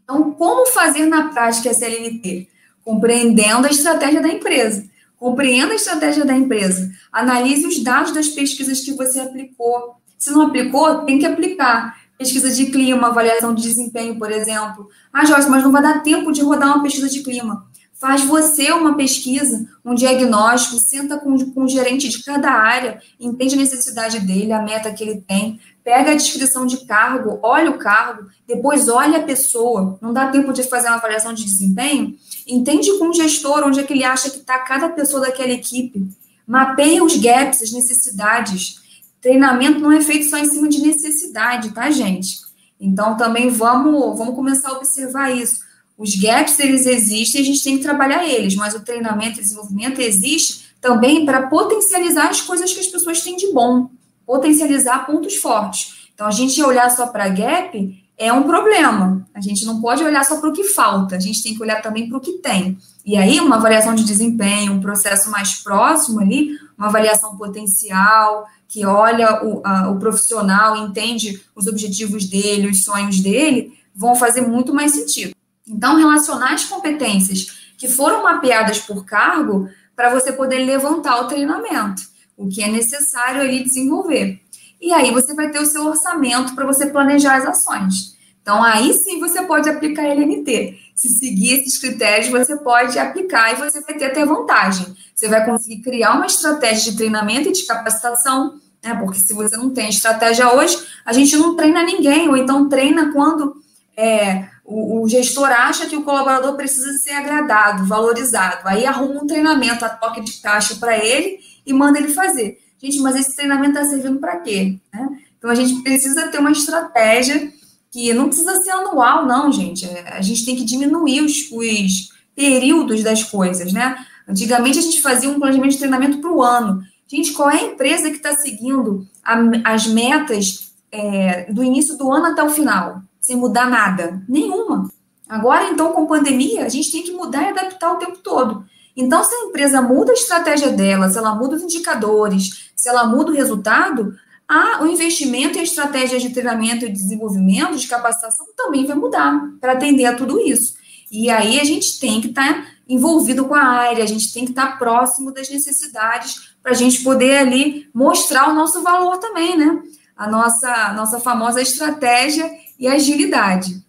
Então, 0.03 0.31
como 0.33 0.67
fazer 0.67 1.07
na 1.07 1.29
prática 1.29 1.69
essa 1.69 1.87
LNT? 1.87 2.47
Compreendendo 2.85 3.65
a 3.65 3.71
estratégia 3.71 4.21
da 4.21 4.27
empresa. 4.27 4.92
Compreenda 5.23 5.71
a 5.71 5.75
estratégia 5.77 6.25
da 6.25 6.35
empresa. 6.35 6.91
Analise 7.09 7.65
os 7.65 7.81
dados 7.81 8.11
das 8.11 8.27
pesquisas 8.27 8.81
que 8.81 8.91
você 8.91 9.21
aplicou. 9.21 9.95
Se 10.17 10.29
não 10.31 10.41
aplicou, 10.41 11.05
tem 11.05 11.17
que 11.17 11.25
aplicar. 11.25 11.97
Pesquisa 12.17 12.51
de 12.51 12.65
clima, 12.65 13.07
avaliação 13.07 13.55
de 13.55 13.61
desempenho, 13.61 14.19
por 14.19 14.29
exemplo. 14.29 14.89
Ah, 15.13 15.23
Jorge, 15.23 15.47
mas 15.47 15.63
não 15.63 15.71
vai 15.71 15.81
dar 15.81 16.03
tempo 16.03 16.33
de 16.33 16.41
rodar 16.41 16.75
uma 16.75 16.83
pesquisa 16.83 17.07
de 17.07 17.23
clima. 17.23 17.65
Faz 17.93 18.25
você 18.25 18.73
uma 18.73 18.97
pesquisa, 18.97 19.65
um 19.85 19.95
diagnóstico, 19.95 20.77
senta 20.77 21.17
com, 21.17 21.37
com 21.51 21.63
o 21.63 21.69
gerente 21.69 22.09
de 22.09 22.21
cada 22.21 22.51
área, 22.51 23.01
entende 23.17 23.55
a 23.55 23.59
necessidade 23.59 24.19
dele, 24.19 24.51
a 24.51 24.61
meta 24.61 24.91
que 24.91 25.05
ele 25.05 25.21
tem, 25.21 25.57
pega 25.85 26.11
a 26.11 26.15
descrição 26.15 26.65
de 26.65 26.85
cargo, 26.85 27.39
olha 27.41 27.71
o 27.71 27.77
cargo, 27.77 28.27
depois 28.45 28.89
olha 28.89 29.19
a 29.19 29.23
pessoa. 29.23 29.97
Não 30.01 30.11
dá 30.11 30.27
tempo 30.27 30.51
de 30.51 30.63
fazer 30.63 30.89
uma 30.89 30.97
avaliação 30.97 31.33
de 31.33 31.45
desempenho? 31.45 32.13
Entende 32.47 32.97
com 32.97 33.09
o 33.09 33.13
gestor 33.13 33.63
onde 33.65 33.79
é 33.79 33.83
que 33.83 33.93
ele 33.93 34.03
acha 34.03 34.29
que 34.29 34.37
está 34.37 34.59
cada 34.59 34.89
pessoa 34.89 35.21
daquela 35.21 35.51
equipe. 35.51 36.07
Mapeia 36.45 37.03
os 37.03 37.15
gaps, 37.15 37.61
as 37.61 37.71
necessidades. 37.71 38.81
Treinamento 39.21 39.79
não 39.79 39.91
é 39.91 40.01
feito 40.01 40.29
só 40.29 40.37
em 40.37 40.45
cima 40.45 40.67
de 40.67 40.81
necessidade, 40.81 41.71
tá, 41.71 41.89
gente? 41.89 42.39
Então, 42.79 43.15
também 43.15 43.49
vamos, 43.49 44.17
vamos 44.17 44.35
começar 44.35 44.69
a 44.69 44.73
observar 44.73 45.31
isso. 45.31 45.61
Os 45.97 46.15
gaps, 46.15 46.59
eles 46.59 46.85
existem, 46.85 47.41
a 47.41 47.45
gente 47.45 47.63
tem 47.63 47.77
que 47.77 47.83
trabalhar 47.83 48.27
eles, 48.27 48.55
mas 48.55 48.75
o 48.75 48.81
treinamento 48.81 49.39
e 49.39 49.43
desenvolvimento 49.43 50.01
existe 50.01 50.65
também 50.81 51.25
para 51.25 51.47
potencializar 51.47 52.27
as 52.27 52.41
coisas 52.41 52.73
que 52.73 52.79
as 52.81 52.87
pessoas 52.87 53.21
têm 53.21 53.37
de 53.37 53.53
bom, 53.53 53.89
potencializar 54.25 55.05
pontos 55.05 55.37
fortes. 55.37 56.09
Então, 56.13 56.27
a 56.27 56.31
gente 56.31 56.61
olhar 56.61 56.91
só 56.91 57.07
para 57.07 57.29
gap 57.29 58.02
é 58.17 58.31
um 58.31 58.43
problema. 58.43 59.27
A 59.33 59.41
gente 59.41 59.65
não 59.65 59.81
pode 59.81 60.03
olhar 60.03 60.23
só 60.23 60.39
para 60.39 60.49
o 60.49 60.53
que 60.53 60.63
falta, 60.63 61.15
a 61.15 61.19
gente 61.19 61.41
tem 61.41 61.55
que 61.55 61.61
olhar 61.61 61.81
também 61.81 62.07
para 62.07 62.17
o 62.17 62.21
que 62.21 62.33
tem. 62.33 62.77
E 63.05 63.17
aí, 63.17 63.39
uma 63.39 63.57
avaliação 63.57 63.95
de 63.95 64.03
desempenho, 64.03 64.73
um 64.73 64.79
processo 64.79 65.29
mais 65.29 65.55
próximo 65.55 66.19
ali, 66.19 66.51
uma 66.77 66.87
avaliação 66.87 67.35
potencial, 67.35 68.45
que 68.67 68.85
olha 68.85 69.43
o, 69.43 69.61
a, 69.63 69.89
o 69.89 69.99
profissional, 69.99 70.75
entende 70.77 71.41
os 71.55 71.67
objetivos 71.67 72.25
dele, 72.25 72.69
os 72.69 72.83
sonhos 72.83 73.19
dele, 73.19 73.77
vão 73.93 74.15
fazer 74.15 74.41
muito 74.41 74.73
mais 74.73 74.91
sentido. 74.91 75.35
Então, 75.67 75.97
relacionar 75.97 76.53
as 76.53 76.65
competências 76.65 77.73
que 77.77 77.87
foram 77.87 78.23
mapeadas 78.23 78.79
por 78.79 79.05
cargo 79.05 79.69
para 79.95 80.13
você 80.13 80.31
poder 80.31 80.59
levantar 80.59 81.21
o 81.21 81.27
treinamento, 81.27 82.01
o 82.35 82.47
que 82.47 82.63
é 82.63 82.67
necessário 82.67 83.41
ali 83.41 83.63
desenvolver. 83.63 84.42
E 84.83 84.91
aí 84.91 85.11
você 85.11 85.33
vai 85.33 85.49
ter 85.49 85.59
o 85.59 85.65
seu 85.65 85.85
orçamento 85.85 86.53
para 86.53 86.65
você 86.65 86.87
planejar 86.87 87.37
as 87.37 87.45
ações. 87.45 88.17
Então, 88.41 88.61
aí 88.61 88.93
sim 88.93 89.17
você 89.17 89.41
pode 89.43 89.69
aplicar 89.69 90.03
LNT. 90.03 90.77
Se 90.93 91.07
seguir 91.07 91.61
esses 91.61 91.79
critérios, 91.79 92.27
você 92.27 92.57
pode 92.57 92.99
aplicar 92.99 93.53
e 93.53 93.55
você 93.55 93.79
vai 93.79 93.95
ter 93.95 94.07
até 94.07 94.25
vantagem. 94.25 94.93
Você 95.15 95.29
vai 95.29 95.45
conseguir 95.45 95.81
criar 95.81 96.15
uma 96.15 96.25
estratégia 96.25 96.91
de 96.91 96.97
treinamento 96.97 97.47
e 97.47 97.53
de 97.53 97.65
capacitação, 97.65 98.59
né? 98.83 98.93
Porque 98.95 99.19
se 99.19 99.33
você 99.33 99.55
não 99.55 99.69
tem 99.69 99.87
estratégia 99.87 100.53
hoje, 100.53 100.77
a 101.05 101.13
gente 101.13 101.37
não 101.37 101.55
treina 101.55 101.81
ninguém, 101.81 102.27
ou 102.27 102.35
então 102.35 102.67
treina 102.67 103.13
quando 103.13 103.55
é, 103.95 104.49
o, 104.65 105.01
o, 105.01 105.07
gestor 105.07 105.49
acha 105.49 105.85
que 105.85 105.95
o 105.95 106.03
colaborador 106.03 106.57
precisa 106.57 106.91
ser 106.97 107.13
agradado, 107.13 107.85
valorizado. 107.85 108.67
Aí 108.67 108.85
arruma 108.85 109.23
um 109.23 109.27
treinamento 109.27 109.85
a 109.85 109.89
toque 109.89 110.19
de 110.19 110.41
caixa 110.41 110.75
para 110.75 110.97
ele 110.97 111.39
e 111.65 111.71
manda 111.71 111.97
ele 111.97 112.09
fazer. 112.09 112.59
Gente, 112.83 112.99
mas 112.99 113.15
esse 113.15 113.33
treinamento 113.33 113.77
está 113.77 113.85
servindo 113.85 114.19
para 114.19 114.41
quê? 114.41 114.77
Né? 114.93 115.19
Então 115.37 115.49
a 115.49 115.55
gente 115.55 115.81
precisa 115.81 116.27
ter 116.27 116.39
uma 116.39 116.51
estratégia 116.51 117.49
que 117.89 118.13
não 118.13 118.27
precisa 118.27 118.61
ser 118.61 118.71
anual, 118.71 119.25
não, 119.25 119.51
gente. 119.51 119.87
A 120.07 120.21
gente 120.21 120.43
tem 120.43 120.55
que 120.55 120.65
diminuir 120.65 121.21
os, 121.21 121.49
os 121.51 122.09
períodos 122.35 123.01
das 123.01 123.23
coisas, 123.23 123.71
né? 123.71 123.95
Antigamente 124.27 124.79
a 124.79 124.81
gente 124.81 125.01
fazia 125.01 125.29
um 125.29 125.39
planejamento 125.39 125.71
de 125.71 125.77
treinamento 125.77 126.17
para 126.17 126.31
o 126.31 126.41
ano. 126.41 126.81
Gente, 127.07 127.31
qual 127.31 127.49
é 127.49 127.59
a 127.59 127.63
empresa 127.63 128.09
que 128.09 128.17
está 128.17 128.33
seguindo 128.33 129.07
a, 129.23 129.37
as 129.63 129.87
metas 129.87 130.73
é, 130.91 131.51
do 131.53 131.63
início 131.63 131.97
do 131.97 132.11
ano 132.11 132.27
até 132.27 132.43
o 132.43 132.49
final, 132.49 133.01
sem 133.21 133.37
mudar 133.37 133.69
nada? 133.69 134.21
Nenhuma. 134.27 134.89
Agora, 135.29 135.69
então, 135.69 135.93
com 135.93 136.07
pandemia, 136.07 136.65
a 136.65 136.69
gente 136.69 136.91
tem 136.91 137.03
que 137.03 137.11
mudar 137.11 137.43
e 137.43 137.49
adaptar 137.49 137.93
o 137.93 137.97
tempo 137.97 138.17
todo. 138.17 138.65
Então, 138.95 139.23
se 139.23 139.33
a 139.33 139.45
empresa 139.45 139.81
muda 139.81 140.11
a 140.11 140.15
estratégia 140.15 140.69
dela, 140.69 141.09
se 141.09 141.17
ela 141.17 141.33
muda 141.33 141.55
os 141.55 141.63
indicadores, 141.63 142.71
se 142.75 142.87
ela 142.87 143.05
muda 143.05 143.31
o 143.31 143.35
resultado, 143.35 144.15
a, 144.47 144.83
o 144.83 144.87
investimento 144.87 145.57
e 145.57 145.61
a 145.61 145.63
estratégia 145.63 146.19
de 146.19 146.29
treinamento 146.29 146.85
e 146.85 146.91
desenvolvimento, 146.91 147.77
de 147.77 147.87
capacitação, 147.87 148.45
também 148.55 148.85
vai 148.85 148.95
mudar 148.95 149.41
para 149.59 149.73
atender 149.73 150.05
a 150.05 150.15
tudo 150.15 150.39
isso. 150.39 150.75
E 151.11 151.29
aí 151.29 151.59
a 151.59 151.63
gente 151.63 151.99
tem 151.99 152.21
que 152.21 152.27
estar 152.27 152.53
tá 152.53 152.67
envolvido 152.87 153.45
com 153.45 153.55
a 153.55 153.63
área, 153.63 154.03
a 154.03 154.07
gente 154.07 154.33
tem 154.33 154.45
que 154.45 154.51
estar 154.51 154.73
tá 154.73 154.77
próximo 154.77 155.31
das 155.31 155.49
necessidades 155.49 156.53
para 156.61 156.71
a 156.71 156.75
gente 156.75 157.03
poder 157.03 157.37
ali 157.37 157.89
mostrar 157.93 158.49
o 158.49 158.53
nosso 158.53 158.81
valor 158.81 159.17
também, 159.17 159.57
né? 159.57 159.81
A 160.15 160.27
nossa, 160.29 160.71
a 160.71 160.93
nossa 160.93 161.19
famosa 161.19 161.61
estratégia 161.61 162.49
e 162.77 162.87
agilidade. 162.87 163.83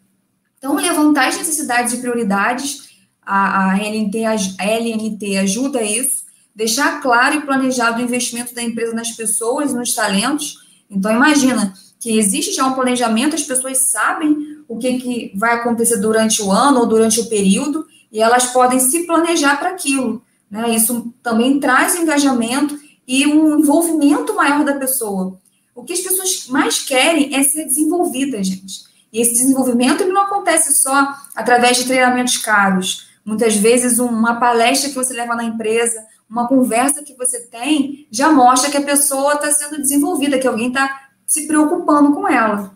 Então, 0.59 0.77
levantar 0.77 1.29
as 1.29 1.37
necessidades 1.37 1.93
e 1.93 1.99
prioridades 1.99 2.94
a, 3.27 3.73
a, 3.73 3.79
LNT, 3.79 4.25
a 4.25 4.65
LNT 4.65 5.37
ajuda 5.39 5.83
isso, 5.83 6.25
deixar 6.55 7.01
claro 7.01 7.37
e 7.37 7.41
planejado 7.43 8.01
o 8.01 8.05
investimento 8.05 8.55
da 8.55 8.63
empresa 8.63 8.95
nas 8.95 9.11
pessoas 9.11 9.73
nos 9.73 9.95
talentos. 9.95 10.59
Então, 10.91 11.11
imagina 11.13 11.75
que 11.99 12.19
existe 12.19 12.53
já 12.53 12.67
um 12.67 12.75
planejamento, 12.75 13.35
as 13.35 13.43
pessoas 13.43 13.91
sabem 13.91 14.37
o 14.69 14.79
que, 14.79 14.99
que 14.99 15.33
vai 15.37 15.55
acontecer 15.55 15.99
durante 15.99 16.43
o 16.43 16.53
ano 16.53 16.81
ou 16.81 16.87
durante 16.87 17.21
o 17.21 17.29
período, 17.29 17.87
e 18.13 18.21
elas 18.21 18.47
podem 18.47 18.79
se 18.79 19.07
planejar 19.07 19.59
para 19.59 19.71
aquilo. 19.71 20.23
Né? 20.51 20.75
Isso 20.75 21.13
também 21.23 21.59
traz 21.59 21.97
engajamento 21.97 22.79
e 23.07 23.27
um 23.27 23.59
envolvimento 23.59 24.35
maior 24.35 24.65
da 24.65 24.75
pessoa. 24.75 25.39
O 25.75 25.83
que 25.83 25.93
as 25.93 26.01
pessoas 26.01 26.47
mais 26.49 26.79
querem 26.79 27.35
é 27.35 27.43
ser 27.43 27.65
desenvolvidas, 27.65 28.47
gente. 28.47 28.85
E 29.13 29.21
esse 29.21 29.33
desenvolvimento 29.33 30.03
ele 30.03 30.13
não 30.13 30.23
acontece 30.23 30.75
só 30.81 31.15
através 31.35 31.77
de 31.77 31.85
treinamentos 31.85 32.37
caros. 32.37 33.09
Muitas 33.25 33.57
vezes, 33.57 33.99
uma 33.99 34.37
palestra 34.37 34.91
que 34.91 34.95
você 34.95 35.15
leva 35.15 35.35
na 35.35 35.45
empresa, 35.45 36.05
uma 36.29 36.47
conversa 36.47 37.03
que 37.03 37.15
você 37.15 37.41
tem, 37.41 38.07
já 38.11 38.31
mostra 38.31 38.71
que 38.71 38.77
a 38.77 38.83
pessoa 38.83 39.35
está 39.35 39.51
sendo 39.51 39.79
desenvolvida, 39.79 40.39
que 40.39 40.47
alguém 40.47 40.69
está 40.69 41.09
se 41.27 41.47
preocupando 41.47 42.13
com 42.13 42.29
ela. 42.29 42.75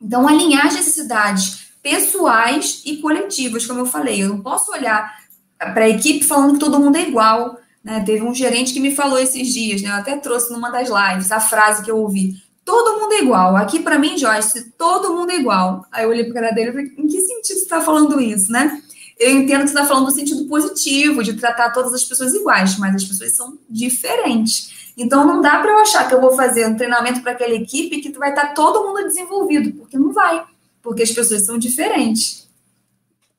Então, 0.00 0.26
alinhar 0.26 0.66
as 0.66 0.74
necessidades 0.74 1.64
pessoais 1.82 2.82
e 2.84 2.96
coletivas, 2.96 3.66
como 3.66 3.80
eu 3.80 3.86
falei. 3.86 4.22
Eu 4.22 4.30
não 4.30 4.40
posso 4.40 4.72
olhar 4.72 5.14
para 5.58 5.84
a 5.84 5.88
equipe 5.88 6.24
falando 6.24 6.54
que 6.54 6.60
todo 6.60 6.80
mundo 6.80 6.96
é 6.96 7.06
igual. 7.06 7.58
Né? 7.82 8.02
Teve 8.04 8.22
um 8.22 8.34
gerente 8.34 8.72
que 8.72 8.80
me 8.80 8.94
falou 8.94 9.18
esses 9.18 9.52
dias, 9.52 9.82
né? 9.82 9.90
Eu 9.90 9.94
até 9.94 10.16
trouxe 10.16 10.50
numa 10.50 10.70
das 10.70 10.88
lives 10.88 11.30
a 11.30 11.40
frase 11.40 11.82
que 11.82 11.90
eu 11.90 11.98
ouvi. 11.98 12.42
Todo 12.64 12.98
mundo 12.98 13.12
é 13.12 13.20
igual. 13.20 13.56
Aqui, 13.56 13.80
para 13.80 13.98
mim, 13.98 14.16
Joyce, 14.16 14.72
todo 14.78 15.14
mundo 15.14 15.30
é 15.30 15.36
igual. 15.36 15.84
Aí 15.92 16.04
eu 16.04 16.08
olhei 16.08 16.24
para 16.24 16.40
cara 16.40 16.54
dele 16.54 16.70
e 16.70 16.72
falei, 16.72 16.94
em 16.96 17.06
que 17.06 17.20
sentido 17.20 17.58
você 17.58 17.62
está 17.64 17.82
falando 17.82 18.18
isso, 18.18 18.50
né? 18.50 18.82
Eu 19.18 19.30
entendo 19.30 19.62
que 19.62 19.68
você 19.68 19.74
está 19.74 19.86
falando 19.86 20.06
no 20.06 20.10
sentido 20.10 20.44
positivo, 20.46 21.22
de 21.22 21.34
tratar 21.34 21.70
todas 21.70 21.94
as 21.94 22.04
pessoas 22.04 22.34
iguais, 22.34 22.78
mas 22.78 22.94
as 22.94 23.04
pessoas 23.04 23.36
são 23.36 23.58
diferentes. 23.70 24.92
Então, 24.96 25.26
não 25.26 25.40
dá 25.40 25.58
para 25.58 25.72
eu 25.72 25.78
achar 25.78 26.08
que 26.08 26.14
eu 26.14 26.20
vou 26.20 26.36
fazer 26.36 26.66
um 26.66 26.76
treinamento 26.76 27.20
para 27.20 27.32
aquela 27.32 27.54
equipe 27.54 28.00
que 28.00 28.10
vai 28.12 28.30
estar 28.30 28.48
tá 28.48 28.54
todo 28.54 28.86
mundo 28.86 29.04
desenvolvido, 29.04 29.72
porque 29.78 29.98
não 29.98 30.12
vai, 30.12 30.44
porque 30.82 31.02
as 31.02 31.10
pessoas 31.10 31.44
são 31.44 31.58
diferentes. 31.58 32.48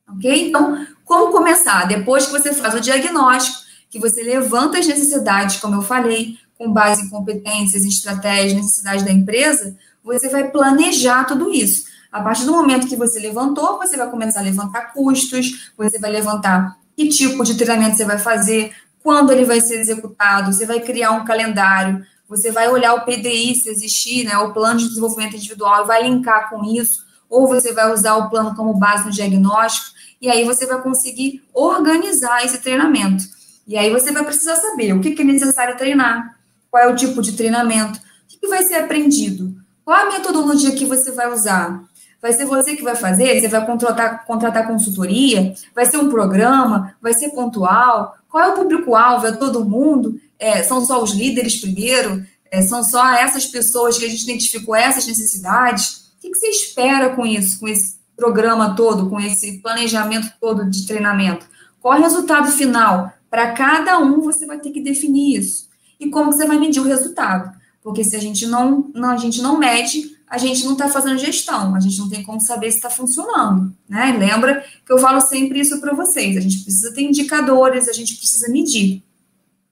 Ok? 0.08 0.50
Então, 0.50 0.86
como 1.04 1.32
começar? 1.32 1.86
Depois 1.88 2.26
que 2.26 2.32
você 2.32 2.54
faz 2.54 2.74
o 2.76 2.82
diagnóstico, 2.82 3.58
que 3.90 4.00
você 4.00 4.24
levanta 4.24 4.78
as 4.78 4.88
necessidades, 4.88 5.58
como 5.58 5.76
eu 5.76 5.82
falei, 5.82 6.38
com 6.58 6.72
base 6.72 7.04
em 7.04 7.10
competências, 7.10 7.84
em 7.84 7.90
estratégias, 7.90 8.54
necessidades 8.54 9.04
da 9.04 9.12
empresa, 9.12 9.76
você 10.04 10.30
vai 10.30 10.50
planejar 10.50 11.26
tudo 11.26 11.52
isso. 11.52 11.86
A 12.16 12.22
partir 12.22 12.46
do 12.46 12.54
momento 12.54 12.88
que 12.88 12.96
você 12.96 13.20
levantou, 13.20 13.78
você 13.78 13.98
vai 13.98 14.10
começar 14.10 14.40
a 14.40 14.44
levantar 14.44 14.94
custos, 14.94 15.70
você 15.78 16.00
vai 16.00 16.10
levantar 16.10 16.78
que 16.96 17.10
tipo 17.10 17.44
de 17.44 17.58
treinamento 17.58 17.98
você 17.98 18.06
vai 18.06 18.18
fazer, 18.18 18.74
quando 19.04 19.34
ele 19.34 19.44
vai 19.44 19.60
ser 19.60 19.82
executado, 19.82 20.54
você 20.54 20.66
vai 20.66 20.80
criar 20.80 21.12
um 21.12 21.26
calendário, 21.26 22.06
você 22.30 22.54
vai 22.54 22.70
olhar 22.70 22.94
o 22.94 23.02
PDI 23.02 23.56
se 23.56 23.70
existir, 23.70 24.24
né, 24.24 24.38
o 24.38 24.54
plano 24.54 24.80
de 24.80 24.88
desenvolvimento 24.88 25.36
individual, 25.36 25.84
e 25.84 25.88
vai 25.88 26.04
linkar 26.04 26.50
com 26.50 26.64
isso, 26.64 27.04
ou 27.30 27.50
você 27.50 27.74
vai 27.74 27.92
usar 27.92 28.16
o 28.16 28.30
plano 28.30 28.56
como 28.56 28.80
base 28.80 29.04
no 29.04 29.12
diagnóstico, 29.12 29.94
e 30.22 30.30
aí 30.30 30.46
você 30.46 30.66
vai 30.66 30.82
conseguir 30.82 31.44
organizar 31.54 32.46
esse 32.46 32.60
treinamento. 32.60 33.26
E 33.68 33.78
aí 33.78 33.92
você 33.92 34.14
vai 34.14 34.24
precisar 34.24 34.56
saber 34.56 34.94
o 34.94 35.02
que, 35.02 35.22
é 35.22 35.26
necessário 35.26 35.76
treinar, 35.76 36.38
qual 36.72 36.82
é 36.82 36.88
o 36.88 36.96
tipo 36.96 37.22
de 37.22 37.34
treinamento, 37.34 38.00
o 38.00 38.40
que 38.40 38.48
vai 38.48 38.64
ser 38.64 38.76
aprendido, 38.76 39.54
qual 39.84 39.98
a 40.00 40.14
metodologia 40.14 40.72
que 40.72 40.86
você 40.86 41.12
vai 41.12 41.30
usar. 41.30 41.84
Vai 42.26 42.34
ser 42.34 42.46
você 42.46 42.76
que 42.76 42.82
vai 42.82 42.96
fazer? 42.96 43.40
Você 43.40 43.48
vai 43.48 43.64
contratar, 43.64 44.26
contratar 44.26 44.66
consultoria? 44.66 45.54
Vai 45.76 45.86
ser 45.86 45.98
um 45.98 46.10
programa? 46.10 46.96
Vai 47.00 47.14
ser 47.14 47.30
pontual? 47.30 48.18
Qual 48.28 48.44
é 48.44 48.48
o 48.48 48.56
público-alvo? 48.56 49.28
É 49.28 49.32
todo 49.32 49.64
mundo? 49.64 50.20
É, 50.40 50.64
são 50.64 50.84
só 50.84 51.04
os 51.04 51.12
líderes 51.12 51.62
primeiro? 51.62 52.26
É, 52.50 52.64
são 52.64 52.84
só 52.84 53.14
essas 53.14 53.46
pessoas 53.46 54.00
que 54.00 54.06
a 54.06 54.10
gente 54.10 54.24
identificou 54.24 54.76
essas 54.76 55.06
necessidades? 55.06 56.14
O 56.18 56.22
que, 56.22 56.32
que 56.32 56.36
você 56.40 56.48
espera 56.48 57.12
com 57.16 57.28
isso, 57.28 57.60
com 57.60 57.68
esse 57.68 57.98
programa 58.18 58.76
todo, 58.76 59.08
com 59.08 59.20
esse 59.20 59.60
planejamento 59.60 60.34
todo 60.42 60.68
de 60.68 60.88
treinamento? 60.88 61.46
Qual 61.80 61.94
é 61.94 62.00
o 62.00 62.02
resultado 62.02 62.52
final? 62.52 63.14
Para 63.30 63.52
cada 63.52 64.00
um, 64.00 64.22
você 64.22 64.48
vai 64.48 64.58
ter 64.58 64.72
que 64.72 64.82
definir 64.82 65.38
isso 65.42 65.70
e 66.00 66.10
como 66.10 66.34
você 66.34 66.48
vai 66.48 66.58
medir 66.58 66.80
o 66.80 66.86
resultado. 66.86 67.56
Porque 67.84 68.04
se 68.04 68.16
a 68.16 68.20
gente 68.20 68.48
não, 68.48 68.90
não 68.96 69.12
a 69.12 69.18
gente 69.18 69.44
não 69.44 69.60
mede, 69.60 70.15
a 70.28 70.38
gente 70.38 70.66
não 70.66 70.74
está 70.74 70.90
fazendo 70.90 71.18
gestão, 71.18 71.76
a 71.76 71.80
gente 71.80 71.98
não 72.00 72.10
tem 72.10 72.24
como 72.24 72.42
saber 72.42 72.72
se 72.72 72.78
está 72.78 72.90
funcionando, 72.90 73.76
né? 73.88 74.16
Lembra 74.18 74.64
que 74.86 74.92
eu 74.92 74.98
falo 74.98 75.22
sempre 75.22 75.60
isso 75.60 75.80
para 75.80 75.94
vocês, 75.94 76.36
a 76.36 76.40
gente 76.40 76.64
precisa 76.64 76.94
ter 76.94 77.04
indicadores, 77.04 77.88
a 77.88 77.94
gente 77.94 78.16
precisa 78.16 78.52
medir. 78.52 79.04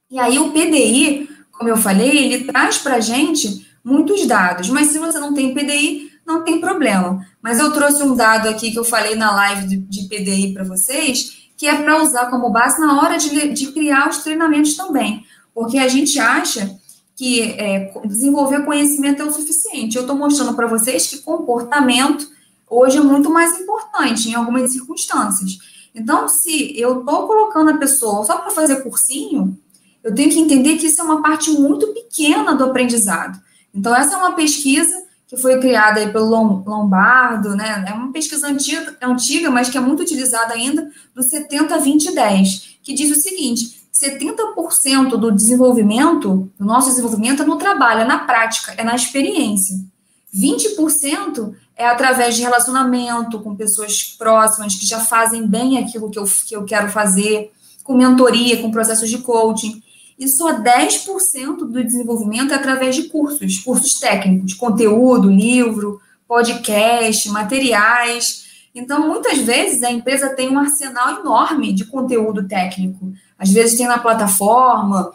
E 0.09 0.19
aí 0.19 0.37
o 0.37 0.51
PDI, 0.51 1.29
como 1.51 1.69
eu 1.69 1.77
falei, 1.77 2.17
ele 2.17 2.45
traz 2.45 2.77
para 2.77 2.95
a 2.95 2.99
gente 2.99 3.67
muitos 3.83 4.25
dados, 4.27 4.69
mas 4.69 4.89
se 4.89 4.99
você 4.99 5.19
não 5.19 5.33
tem 5.33 5.53
PDI, 5.53 6.11
não 6.25 6.43
tem 6.43 6.61
problema. 6.61 7.25
Mas 7.41 7.59
eu 7.59 7.71
trouxe 7.73 8.03
um 8.03 8.15
dado 8.15 8.47
aqui 8.47 8.71
que 8.71 8.79
eu 8.79 8.83
falei 8.83 9.15
na 9.15 9.31
live 9.31 9.77
de, 9.77 10.07
PDI 10.07 10.53
para 10.53 10.63
vocês, 10.63 11.49
que 11.57 11.67
é 11.67 11.75
para 11.75 12.01
usar 12.01 12.27
como 12.27 12.51
base 12.51 12.79
na 12.79 13.01
hora 13.01 13.17
de, 13.17 13.49
de 13.49 13.71
criar 13.71 14.09
os 14.09 14.19
treinamentos 14.19 14.75
também 14.75 15.23
porque 15.53 15.77
a 15.77 15.87
gente 15.87 16.19
acha 16.19 16.77
que 17.15 17.41
é, 17.41 17.93
desenvolver 18.05 18.65
conhecimento 18.65 19.21
é 19.21 19.25
o 19.25 19.31
suficiente. 19.31 19.95
Eu 19.95 20.03
estou 20.03 20.17
mostrando 20.17 20.55
para 20.55 20.67
vocês 20.67 21.07
que 21.07 21.19
comportamento 21.19 22.27
hoje 22.69 22.97
é 22.97 23.01
muito 23.01 23.29
mais 23.29 23.59
importante 23.59 24.29
em 24.29 24.33
algumas 24.33 24.71
circunstâncias. 24.71 25.57
Então, 25.93 26.27
se 26.27 26.79
eu 26.79 26.99
estou 26.99 27.27
colocando 27.27 27.69
a 27.69 27.77
pessoa 27.77 28.25
só 28.25 28.39
para 28.39 28.49
fazer 28.49 28.81
cursinho, 28.81 29.57
eu 30.03 30.13
tenho 30.13 30.29
que 30.29 30.39
entender 30.39 30.77
que 30.77 30.87
isso 30.87 30.99
é 30.99 31.03
uma 31.03 31.21
parte 31.21 31.51
muito 31.51 31.87
pequena 31.93 32.55
do 32.55 32.65
aprendizado. 32.65 33.39
Então, 33.73 33.95
essa 33.95 34.15
é 34.15 34.17
uma 34.17 34.33
pesquisa 34.33 35.03
que 35.27 35.37
foi 35.37 35.59
criada 35.59 35.99
aí 35.99 36.11
pelo 36.11 36.63
Lombardo, 36.65 37.55
né? 37.55 37.85
É 37.87 37.93
uma 37.93 38.11
pesquisa 38.11 38.47
antiga, 38.47 38.95
antiga, 39.01 39.49
mas 39.49 39.69
que 39.69 39.77
é 39.77 39.81
muito 39.81 40.01
utilizada 40.01 40.53
ainda, 40.53 40.91
do 41.13 41.23
70, 41.23 41.77
20 41.77 42.13
10, 42.13 42.77
que 42.83 42.93
diz 42.93 43.15
o 43.15 43.19
seguinte: 43.19 43.82
70% 43.93 45.17
do 45.17 45.31
desenvolvimento, 45.31 46.51
do 46.57 46.65
nosso 46.65 46.89
desenvolvimento, 46.89 47.43
é 47.43 47.45
no 47.45 47.57
trabalho, 47.57 48.01
é 48.01 48.05
na 48.05 48.19
prática, 48.19 48.73
é 48.77 48.83
na 48.83 48.95
experiência. 48.95 49.75
20% 50.35 51.53
é 51.75 51.85
através 51.87 52.35
de 52.35 52.41
relacionamento 52.41 53.39
com 53.39 53.55
pessoas 53.55 54.03
próximas 54.03 54.75
que 54.75 54.85
já 54.85 54.99
fazem 54.99 55.47
bem 55.47 55.77
aquilo 55.77 56.09
que 56.09 56.17
eu, 56.17 56.23
que 56.23 56.55
eu 56.55 56.65
quero 56.65 56.89
fazer, 56.89 57.51
com 57.83 57.95
mentoria, 57.95 58.61
com 58.61 58.71
processos 58.71 59.09
de 59.09 59.19
coaching. 59.19 59.81
E 60.17 60.27
só 60.27 60.59
10% 60.59 61.57
do 61.57 61.83
desenvolvimento 61.83 62.51
é 62.51 62.55
através 62.55 62.95
de 62.95 63.03
cursos, 63.03 63.59
cursos 63.59 63.95
técnicos, 63.99 64.53
conteúdo, 64.53 65.29
livro, 65.29 65.99
podcast, 66.27 67.29
materiais. 67.29 68.45
Então, 68.73 69.07
muitas 69.07 69.39
vezes, 69.39 69.83
a 69.83 69.91
empresa 69.91 70.29
tem 70.29 70.49
um 70.49 70.57
arsenal 70.57 71.19
enorme 71.19 71.73
de 71.73 71.85
conteúdo 71.85 72.47
técnico, 72.47 73.13
às 73.43 73.51
vezes 73.51 73.77
tem 73.77 73.85
na 73.85 73.99
plataforma, 73.99 75.11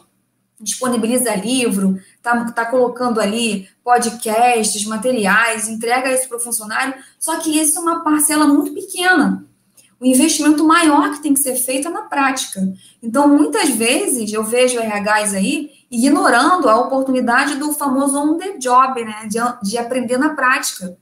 disponibiliza 0.61 1.35
livro, 1.35 1.99
tá, 2.23 2.45
tá 2.53 2.67
colocando 2.67 3.21
ali 3.21 3.67
podcasts, 3.83 4.85
materiais, 4.85 5.67
entrega 5.67 6.12
isso 6.12 6.29
para 6.29 6.37
o 6.37 6.41
funcionário, 6.41 6.95
só 7.19 7.37
que 7.38 7.59
isso 7.59 7.79
é 7.79 7.81
uma 7.81 8.05
parcela 8.05 8.47
muito 8.47 8.75
pequena. 8.75 9.47
O 9.99 10.05
investimento 10.05 10.62
maior 10.62 11.12
que 11.12 11.23
tem 11.23 11.33
que 11.33 11.41
ser 11.41 11.57
feito 11.57 11.88
é 11.88 11.91
na 11.91 12.03
prática. 12.03 12.61
Então, 13.03 13.27
muitas 13.27 13.71
vezes, 13.71 14.31
eu 14.31 14.45
vejo 14.45 14.79
RHs 14.79 15.35
aí 15.35 15.71
ignorando 15.91 16.69
a 16.69 16.79
oportunidade 16.79 17.55
do 17.55 17.73
famoso 17.73 18.19
on 18.19 18.37
the 18.37 18.59
job, 18.59 19.03
né? 19.03 19.27
De, 19.27 19.38
de 19.62 19.79
aprender 19.79 20.19
na 20.19 20.35
prática. 20.35 20.97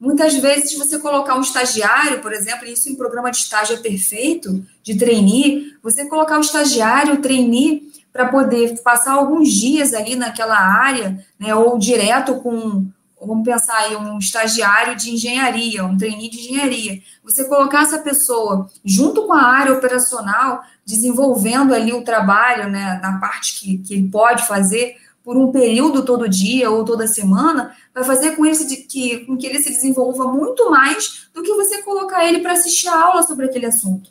Muitas 0.00 0.34
vezes, 0.34 0.76
você 0.76 0.98
colocar 0.98 1.36
um 1.36 1.42
estagiário, 1.42 2.20
por 2.20 2.32
exemplo, 2.32 2.66
isso 2.66 2.88
em 2.88 2.96
programa 2.96 3.30
de 3.30 3.36
estágio 3.36 3.76
é 3.76 3.80
perfeito, 3.80 4.64
de 4.82 4.96
trainee, 4.96 5.74
você 5.82 6.06
colocar 6.08 6.38
o 6.38 6.42
estagiário, 6.42 7.14
o 7.14 7.22
trainee, 7.22 7.90
para 8.12 8.28
poder 8.28 8.80
passar 8.82 9.12
alguns 9.12 9.50
dias 9.50 9.94
ali 9.94 10.16
naquela 10.16 10.58
área, 10.58 11.24
né, 11.38 11.54
ou 11.54 11.78
direto 11.78 12.36
com, 12.36 12.86
vamos 13.20 13.44
pensar 13.44 13.76
aí, 13.76 13.96
um 13.96 14.18
estagiário 14.18 14.96
de 14.96 15.10
engenharia, 15.12 15.84
um 15.84 15.96
trainee 15.96 16.28
de 16.28 16.40
engenharia. 16.40 17.00
Você 17.22 17.44
colocar 17.44 17.82
essa 17.82 17.98
pessoa 17.98 18.68
junto 18.84 19.26
com 19.26 19.32
a 19.32 19.42
área 19.42 19.72
operacional, 19.72 20.62
desenvolvendo 20.84 21.72
ali 21.72 21.92
o 21.92 22.02
trabalho, 22.02 22.68
né, 22.68 22.98
na 23.02 23.18
parte 23.18 23.60
que, 23.60 23.78
que 23.78 23.94
ele 23.94 24.08
pode 24.08 24.46
fazer, 24.46 24.96
por 25.22 25.36
um 25.36 25.52
período 25.52 26.04
todo 26.04 26.28
dia 26.28 26.70
ou 26.70 26.84
toda 26.84 27.06
semana, 27.06 27.76
vai 27.94 28.02
fazer 28.02 28.36
com, 28.36 28.44
esse, 28.46 28.84
que, 28.84 29.26
com 29.26 29.36
que 29.36 29.46
ele 29.46 29.60
se 29.60 29.70
desenvolva 29.70 30.24
muito 30.24 30.70
mais 30.70 31.28
do 31.32 31.42
que 31.42 31.54
você 31.54 31.82
colocar 31.82 32.24
ele 32.24 32.40
para 32.40 32.54
assistir 32.54 32.88
a 32.88 33.00
aula 33.00 33.22
sobre 33.22 33.46
aquele 33.46 33.66
assunto. 33.66 34.10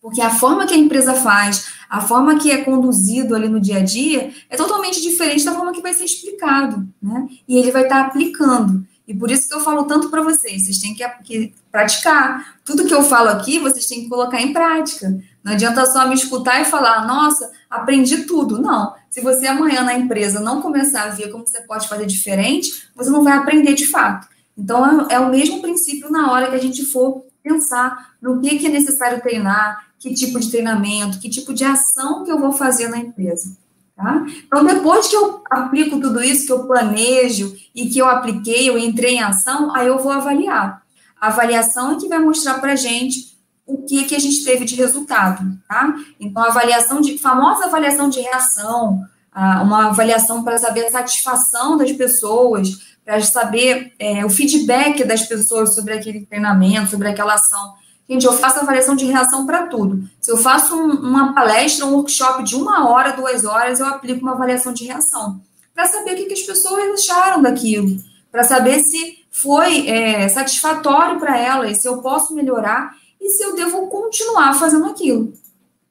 Porque 0.00 0.20
a 0.20 0.30
forma 0.30 0.66
que 0.66 0.74
a 0.74 0.78
empresa 0.78 1.14
faz, 1.14 1.68
a 1.88 2.00
forma 2.00 2.38
que 2.38 2.50
é 2.50 2.58
conduzido 2.58 3.34
ali 3.34 3.48
no 3.48 3.60
dia 3.60 3.78
a 3.78 3.84
dia, 3.84 4.32
é 4.48 4.56
totalmente 4.56 5.02
diferente 5.02 5.44
da 5.44 5.54
forma 5.54 5.72
que 5.72 5.82
vai 5.82 5.92
ser 5.92 6.04
explicado, 6.04 6.86
né? 7.02 7.28
E 7.48 7.58
ele 7.58 7.70
vai 7.70 7.82
estar 7.82 8.02
tá 8.02 8.06
aplicando. 8.06 8.86
E 9.08 9.14
por 9.14 9.30
isso 9.30 9.48
que 9.48 9.54
eu 9.54 9.60
falo 9.60 9.84
tanto 9.84 10.10
para 10.10 10.20
vocês, 10.20 10.66
vocês 10.66 10.78
têm 10.78 10.94
que, 10.94 11.08
que, 11.24 11.54
praticar. 11.72 12.58
Tudo 12.62 12.84
que 12.84 12.92
eu 12.92 13.02
falo 13.02 13.30
aqui, 13.30 13.58
vocês 13.58 13.86
têm 13.86 14.02
que 14.02 14.08
colocar 14.08 14.38
em 14.40 14.52
prática. 14.52 15.18
Não 15.42 15.54
adianta 15.54 15.86
só 15.86 16.06
me 16.06 16.14
escutar 16.14 16.60
e 16.60 16.66
falar, 16.66 17.06
nossa, 17.06 17.50
aprendi 17.70 18.24
tudo. 18.24 18.60
Não. 18.60 18.94
Se 19.08 19.22
você 19.22 19.46
amanhã 19.46 19.82
na 19.82 19.94
empresa 19.94 20.40
não 20.40 20.60
começar 20.60 21.04
a 21.04 21.08
ver 21.08 21.30
como 21.30 21.46
você 21.46 21.62
pode 21.62 21.88
fazer 21.88 22.04
diferente, 22.04 22.86
você 22.94 23.08
não 23.08 23.24
vai 23.24 23.32
aprender 23.32 23.72
de 23.72 23.86
fato. 23.86 24.28
Então, 24.56 25.08
é, 25.08 25.14
é 25.14 25.18
o 25.18 25.30
mesmo 25.30 25.62
princípio 25.62 26.10
na 26.10 26.30
hora 26.30 26.50
que 26.50 26.56
a 26.56 26.60
gente 26.60 26.84
for 26.84 27.24
pensar 27.42 28.10
no 28.20 28.40
que, 28.42 28.58
que 28.58 28.66
é 28.66 28.70
necessário 28.70 29.22
treinar, 29.22 29.87
que 29.98 30.14
tipo 30.14 30.38
de 30.38 30.50
treinamento, 30.50 31.18
que 31.18 31.28
tipo 31.28 31.52
de 31.52 31.64
ação 31.64 32.24
que 32.24 32.30
eu 32.30 32.38
vou 32.38 32.52
fazer 32.52 32.88
na 32.88 32.98
empresa. 32.98 33.56
Tá? 33.96 34.24
Então, 34.46 34.64
depois 34.64 35.08
que 35.08 35.16
eu 35.16 35.42
aplico 35.50 36.00
tudo 36.00 36.22
isso, 36.22 36.46
que 36.46 36.52
eu 36.52 36.66
planejo 36.66 37.56
e 37.74 37.88
que 37.88 37.98
eu 37.98 38.06
apliquei, 38.06 38.68
eu 38.68 38.78
entrei 38.78 39.16
em 39.16 39.22
ação, 39.22 39.74
aí 39.74 39.88
eu 39.88 39.98
vou 39.98 40.12
avaliar. 40.12 40.82
A 41.20 41.26
avaliação 41.26 41.92
é 41.92 41.96
que 41.96 42.08
vai 42.08 42.20
mostrar 42.20 42.60
para 42.60 42.76
gente 42.76 43.36
o 43.66 43.82
que, 43.82 44.04
que 44.04 44.14
a 44.14 44.18
gente 44.18 44.44
teve 44.44 44.64
de 44.64 44.76
resultado, 44.76 45.58
tá? 45.68 45.94
Então, 46.18 46.42
a 46.42 46.46
avaliação 46.46 47.00
de, 47.00 47.18
famosa 47.18 47.66
avaliação 47.66 48.08
de 48.08 48.20
reação, 48.20 49.04
uma 49.34 49.88
avaliação 49.88 50.42
para 50.42 50.58
saber 50.58 50.86
a 50.86 50.90
satisfação 50.90 51.76
das 51.76 51.92
pessoas, 51.92 52.96
para 53.04 53.20
saber 53.20 53.92
é, 53.98 54.24
o 54.24 54.30
feedback 54.30 55.04
das 55.04 55.22
pessoas 55.22 55.74
sobre 55.74 55.94
aquele 55.94 56.24
treinamento, 56.24 56.90
sobre 56.90 57.08
aquela 57.08 57.34
ação 57.34 57.74
Gente, 58.08 58.24
eu 58.24 58.32
faço 58.32 58.60
avaliação 58.60 58.96
de 58.96 59.04
reação 59.04 59.44
para 59.44 59.66
tudo. 59.66 60.08
Se 60.18 60.30
eu 60.32 60.38
faço 60.38 60.74
um, 60.74 60.92
uma 60.92 61.34
palestra, 61.34 61.84
um 61.84 61.94
workshop 61.94 62.42
de 62.42 62.56
uma 62.56 62.88
hora, 62.88 63.12
duas 63.12 63.44
horas, 63.44 63.80
eu 63.80 63.86
aplico 63.86 64.22
uma 64.22 64.32
avaliação 64.32 64.72
de 64.72 64.84
reação. 64.84 65.40
Para 65.74 65.86
saber 65.86 66.12
o 66.12 66.16
que, 66.16 66.24
que, 66.24 66.32
as 66.32 66.42
pessoas 66.42 67.00
acharam 67.00 67.42
daquilo. 67.42 68.02
Para 68.32 68.44
saber 68.44 68.80
se 68.80 69.18
foi 69.30 69.88
é, 69.88 70.28
satisfatório 70.28 71.18
para 71.18 71.36
elas, 71.36 71.78
se 71.78 71.86
eu 71.86 71.98
posso 71.98 72.34
melhorar 72.34 72.94
e 73.20 73.28
se 73.30 73.42
eu 73.44 73.54
devo 73.54 73.86
continuar 73.88 74.54
fazendo 74.54 74.86
aquilo. 74.86 75.32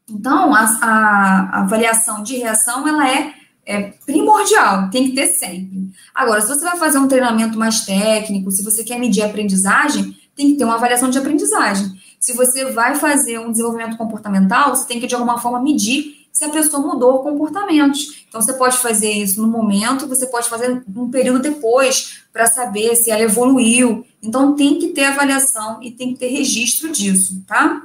Então, 0.10 0.56
a, 0.56 0.63
a, 0.82 1.60
avaliação 1.62 2.23
de 2.23 2.38
reação, 2.38 2.88
ela 2.88 3.08
é, 3.08 3.34
é, 3.65 3.93
primordial, 4.06 4.89
tem 4.89 5.10
que 5.10 5.15
ter 5.15 5.27
sempre. 5.27 5.91
Agora, 6.15 6.41
se 6.41 6.47
você 6.47 6.63
vai 6.63 6.77
fazer 6.77 6.97
um 6.97 7.08
treinamento 7.08 7.60
mais 7.60 7.86
técnico, 7.86 8.49
se 8.49 8.63
você 8.63 8.84
quer 8.84 8.97
medir 8.97 9.21
a 9.21 9.27
aprendizagem, 9.27 10.17
tem 10.36 10.51
que 10.51 10.58
ter 10.58 10.63
uma 10.63 10.75
avaliação 10.75 11.10
de 11.10 11.17
aprendizagem. 11.17 11.96
Se 12.19 12.34
você 12.34 12.65
vai 12.71 12.95
fazer 12.95 13.39
um 13.39 13.51
desenvolvimento 13.51 13.97
comportamental, 13.97 14.75
você 14.75 14.86
tem 14.86 14.99
que, 14.99 15.08
de 15.08 15.15
alguma 15.15 15.39
forma, 15.39 15.62
medir 15.62 16.27
se 16.32 16.45
a 16.45 16.49
pessoa 16.49 16.82
mudou 16.82 17.23
comportamentos. 17.23 18.25
Então, 18.27 18.41
você 18.41 18.53
pode 18.53 18.77
fazer 18.77 19.12
isso 19.12 19.41
no 19.41 19.47
momento, 19.47 20.08
você 20.08 20.27
pode 20.27 20.47
fazer 20.47 20.84
um 20.95 21.10
período 21.10 21.39
depois, 21.39 22.21
para 22.32 22.45
saber 22.45 22.95
se 22.95 23.10
ela 23.10 23.23
evoluiu. 23.23 24.06
Então, 24.21 24.56
tem 24.56 24.77
que 24.77 24.89
ter 24.89 25.06
avaliação 25.06 25.82
e 25.82 25.91
tem 25.91 26.13
que 26.13 26.19
ter 26.19 26.27
registro 26.27 26.91
disso, 26.91 27.43
tá? 27.47 27.82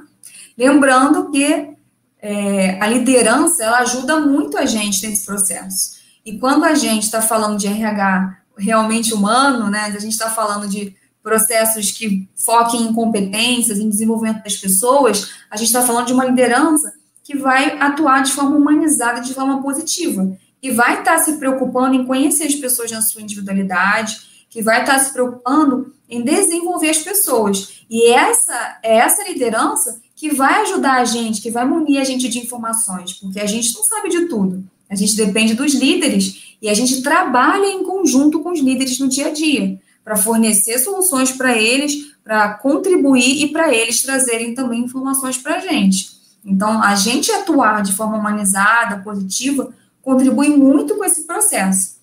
Lembrando 0.55 1.31
que 1.31 1.73
é, 2.21 2.79
a 2.79 2.87
liderança 2.87 3.63
ela 3.63 3.79
ajuda 3.79 4.19
muito 4.19 4.57
a 4.57 4.65
gente 4.65 5.05
nesse 5.07 5.25
processo. 5.25 5.95
E 6.25 6.37
quando 6.37 6.63
a 6.63 6.73
gente 6.73 7.03
está 7.03 7.21
falando 7.21 7.57
de 7.57 7.67
RH 7.67 8.37
realmente 8.57 9.13
humano, 9.13 9.69
né, 9.69 9.85
a 9.85 9.99
gente 9.99 10.13
está 10.13 10.29
falando 10.29 10.67
de 10.67 10.95
processos 11.23 11.89
que 11.89 12.27
foquem 12.35 12.83
em 12.83 12.93
competências, 12.93 13.79
em 13.79 13.89
desenvolvimento 13.89 14.43
das 14.43 14.57
pessoas, 14.57 15.29
a 15.49 15.55
gente 15.55 15.67
está 15.67 15.81
falando 15.81 16.07
de 16.07 16.13
uma 16.13 16.25
liderança 16.25 16.93
que 17.23 17.37
vai 17.37 17.79
atuar 17.79 18.21
de 18.21 18.33
forma 18.33 18.57
humanizada, 18.57 19.21
de 19.21 19.33
forma 19.33 19.61
positiva, 19.61 20.37
e 20.61 20.69
vai 20.71 20.99
estar 20.99 21.17
tá 21.17 21.23
se 21.23 21.37
preocupando 21.37 21.95
em 21.95 22.05
conhecer 22.05 22.43
as 22.43 22.55
pessoas 22.55 22.91
na 22.91 23.01
sua 23.01 23.21
individualidade, 23.21 24.17
que 24.49 24.61
vai 24.61 24.81
estar 24.81 24.95
tá 24.95 24.99
se 24.99 25.13
preocupando 25.13 25.93
em 26.09 26.21
desenvolver 26.21 26.89
as 26.89 26.99
pessoas. 26.99 27.85
E 27.89 28.11
essa 28.11 28.79
é 28.83 28.97
essa 28.97 29.27
liderança 29.27 30.01
que 30.15 30.33
vai 30.33 30.61
ajudar 30.61 31.01
a 31.01 31.05
gente, 31.05 31.41
que 31.41 31.49
vai 31.49 31.65
munir 31.65 31.99
a 31.99 32.03
gente 32.03 32.29
de 32.29 32.39
informações, 32.39 33.13
porque 33.13 33.39
a 33.39 33.45
gente 33.45 33.73
não 33.73 33.83
sabe 33.83 34.09
de 34.09 34.25
tudo. 34.25 34.63
A 34.89 34.95
gente 34.95 35.15
depende 35.15 35.53
dos 35.53 35.73
líderes 35.73 36.55
e 36.61 36.69
a 36.69 36.73
gente 36.73 37.01
trabalha 37.01 37.65
em 37.65 37.83
conjunto 37.83 38.41
com 38.41 38.51
os 38.51 38.59
líderes 38.59 38.99
no 38.99 39.09
dia 39.09 39.27
a 39.27 39.31
dia, 39.31 39.81
para 40.03 40.15
fornecer 40.15 40.79
soluções 40.79 41.31
para 41.31 41.57
eles, 41.57 42.13
para 42.23 42.53
contribuir 42.55 43.43
e 43.43 43.51
para 43.51 43.73
eles 43.73 44.01
trazerem 44.01 44.53
também 44.53 44.81
informações 44.81 45.37
para 45.37 45.55
a 45.55 45.59
gente. 45.59 46.11
Então, 46.45 46.81
a 46.83 46.93
gente 46.95 47.31
atuar 47.31 47.81
de 47.81 47.93
forma 47.93 48.17
humanizada, 48.17 49.01
positiva, 49.01 49.73
contribui 50.01 50.49
muito 50.49 50.95
com 50.95 51.05
esse 51.05 51.23
processo. 51.25 51.93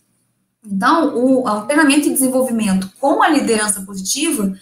Então, 0.65 1.15
o, 1.15 1.47
o 1.47 1.61
treinamento 1.63 2.09
e 2.09 2.13
desenvolvimento 2.13 2.91
com 2.99 3.23
a 3.23 3.29
liderança 3.29 3.83
positiva 3.83 4.55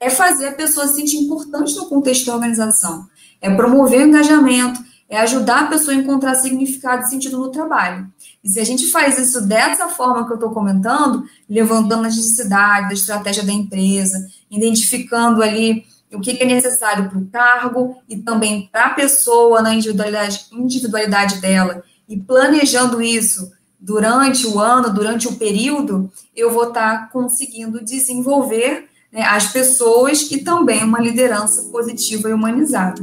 é 0.00 0.08
fazer 0.08 0.48
a 0.48 0.52
pessoa 0.52 0.86
se 0.86 0.94
sentir 0.94 1.16
importante 1.16 1.74
no 1.76 1.86
contexto 1.86 2.26
da 2.26 2.34
organização, 2.34 3.06
é 3.40 3.54
promover 3.54 4.00
o 4.00 4.08
engajamento, 4.08 4.80
é 5.08 5.18
ajudar 5.18 5.62
a 5.62 5.66
pessoa 5.66 5.96
a 5.96 6.00
encontrar 6.00 6.34
significado 6.34 7.02
e 7.02 7.08
sentido 7.08 7.38
no 7.38 7.50
trabalho. 7.50 8.06
E 8.44 8.48
se 8.48 8.60
a 8.60 8.64
gente 8.64 8.90
faz 8.90 9.18
isso 9.18 9.46
dessa 9.46 9.88
forma 9.88 10.26
que 10.26 10.32
eu 10.32 10.36
estou 10.36 10.50
comentando, 10.50 11.24
levantando 11.48 12.06
as 12.06 12.16
necessidades, 12.16 12.90
a 12.90 12.94
estratégia 12.94 13.42
da 13.42 13.52
empresa, 13.52 14.18
identificando 14.50 15.42
ali 15.42 15.84
o 16.12 16.20
que 16.20 16.42
é 16.42 16.44
necessário 16.44 17.08
para 17.08 17.18
o 17.18 17.26
cargo 17.26 17.96
e 18.08 18.16
também 18.18 18.68
para 18.70 18.86
a 18.86 18.94
pessoa 18.94 19.62
na 19.62 19.74
individualidade, 19.74 20.46
individualidade 20.52 21.40
dela, 21.40 21.82
e 22.08 22.16
planejando 22.18 23.02
isso 23.02 23.50
durante 23.78 24.46
o 24.46 24.58
ano, 24.58 24.92
durante 24.92 25.28
o 25.28 25.36
período, 25.36 26.10
eu 26.34 26.50
vou 26.50 26.68
estar 26.68 27.00
tá 27.00 27.06
conseguindo 27.12 27.84
desenvolver 27.84 28.88
né, 29.12 29.22
as 29.22 29.52
pessoas 29.52 30.22
e 30.30 30.38
também 30.38 30.82
uma 30.82 31.00
liderança 31.00 31.70
positiva 31.70 32.28
e 32.28 32.32
humanizada. 32.32 33.02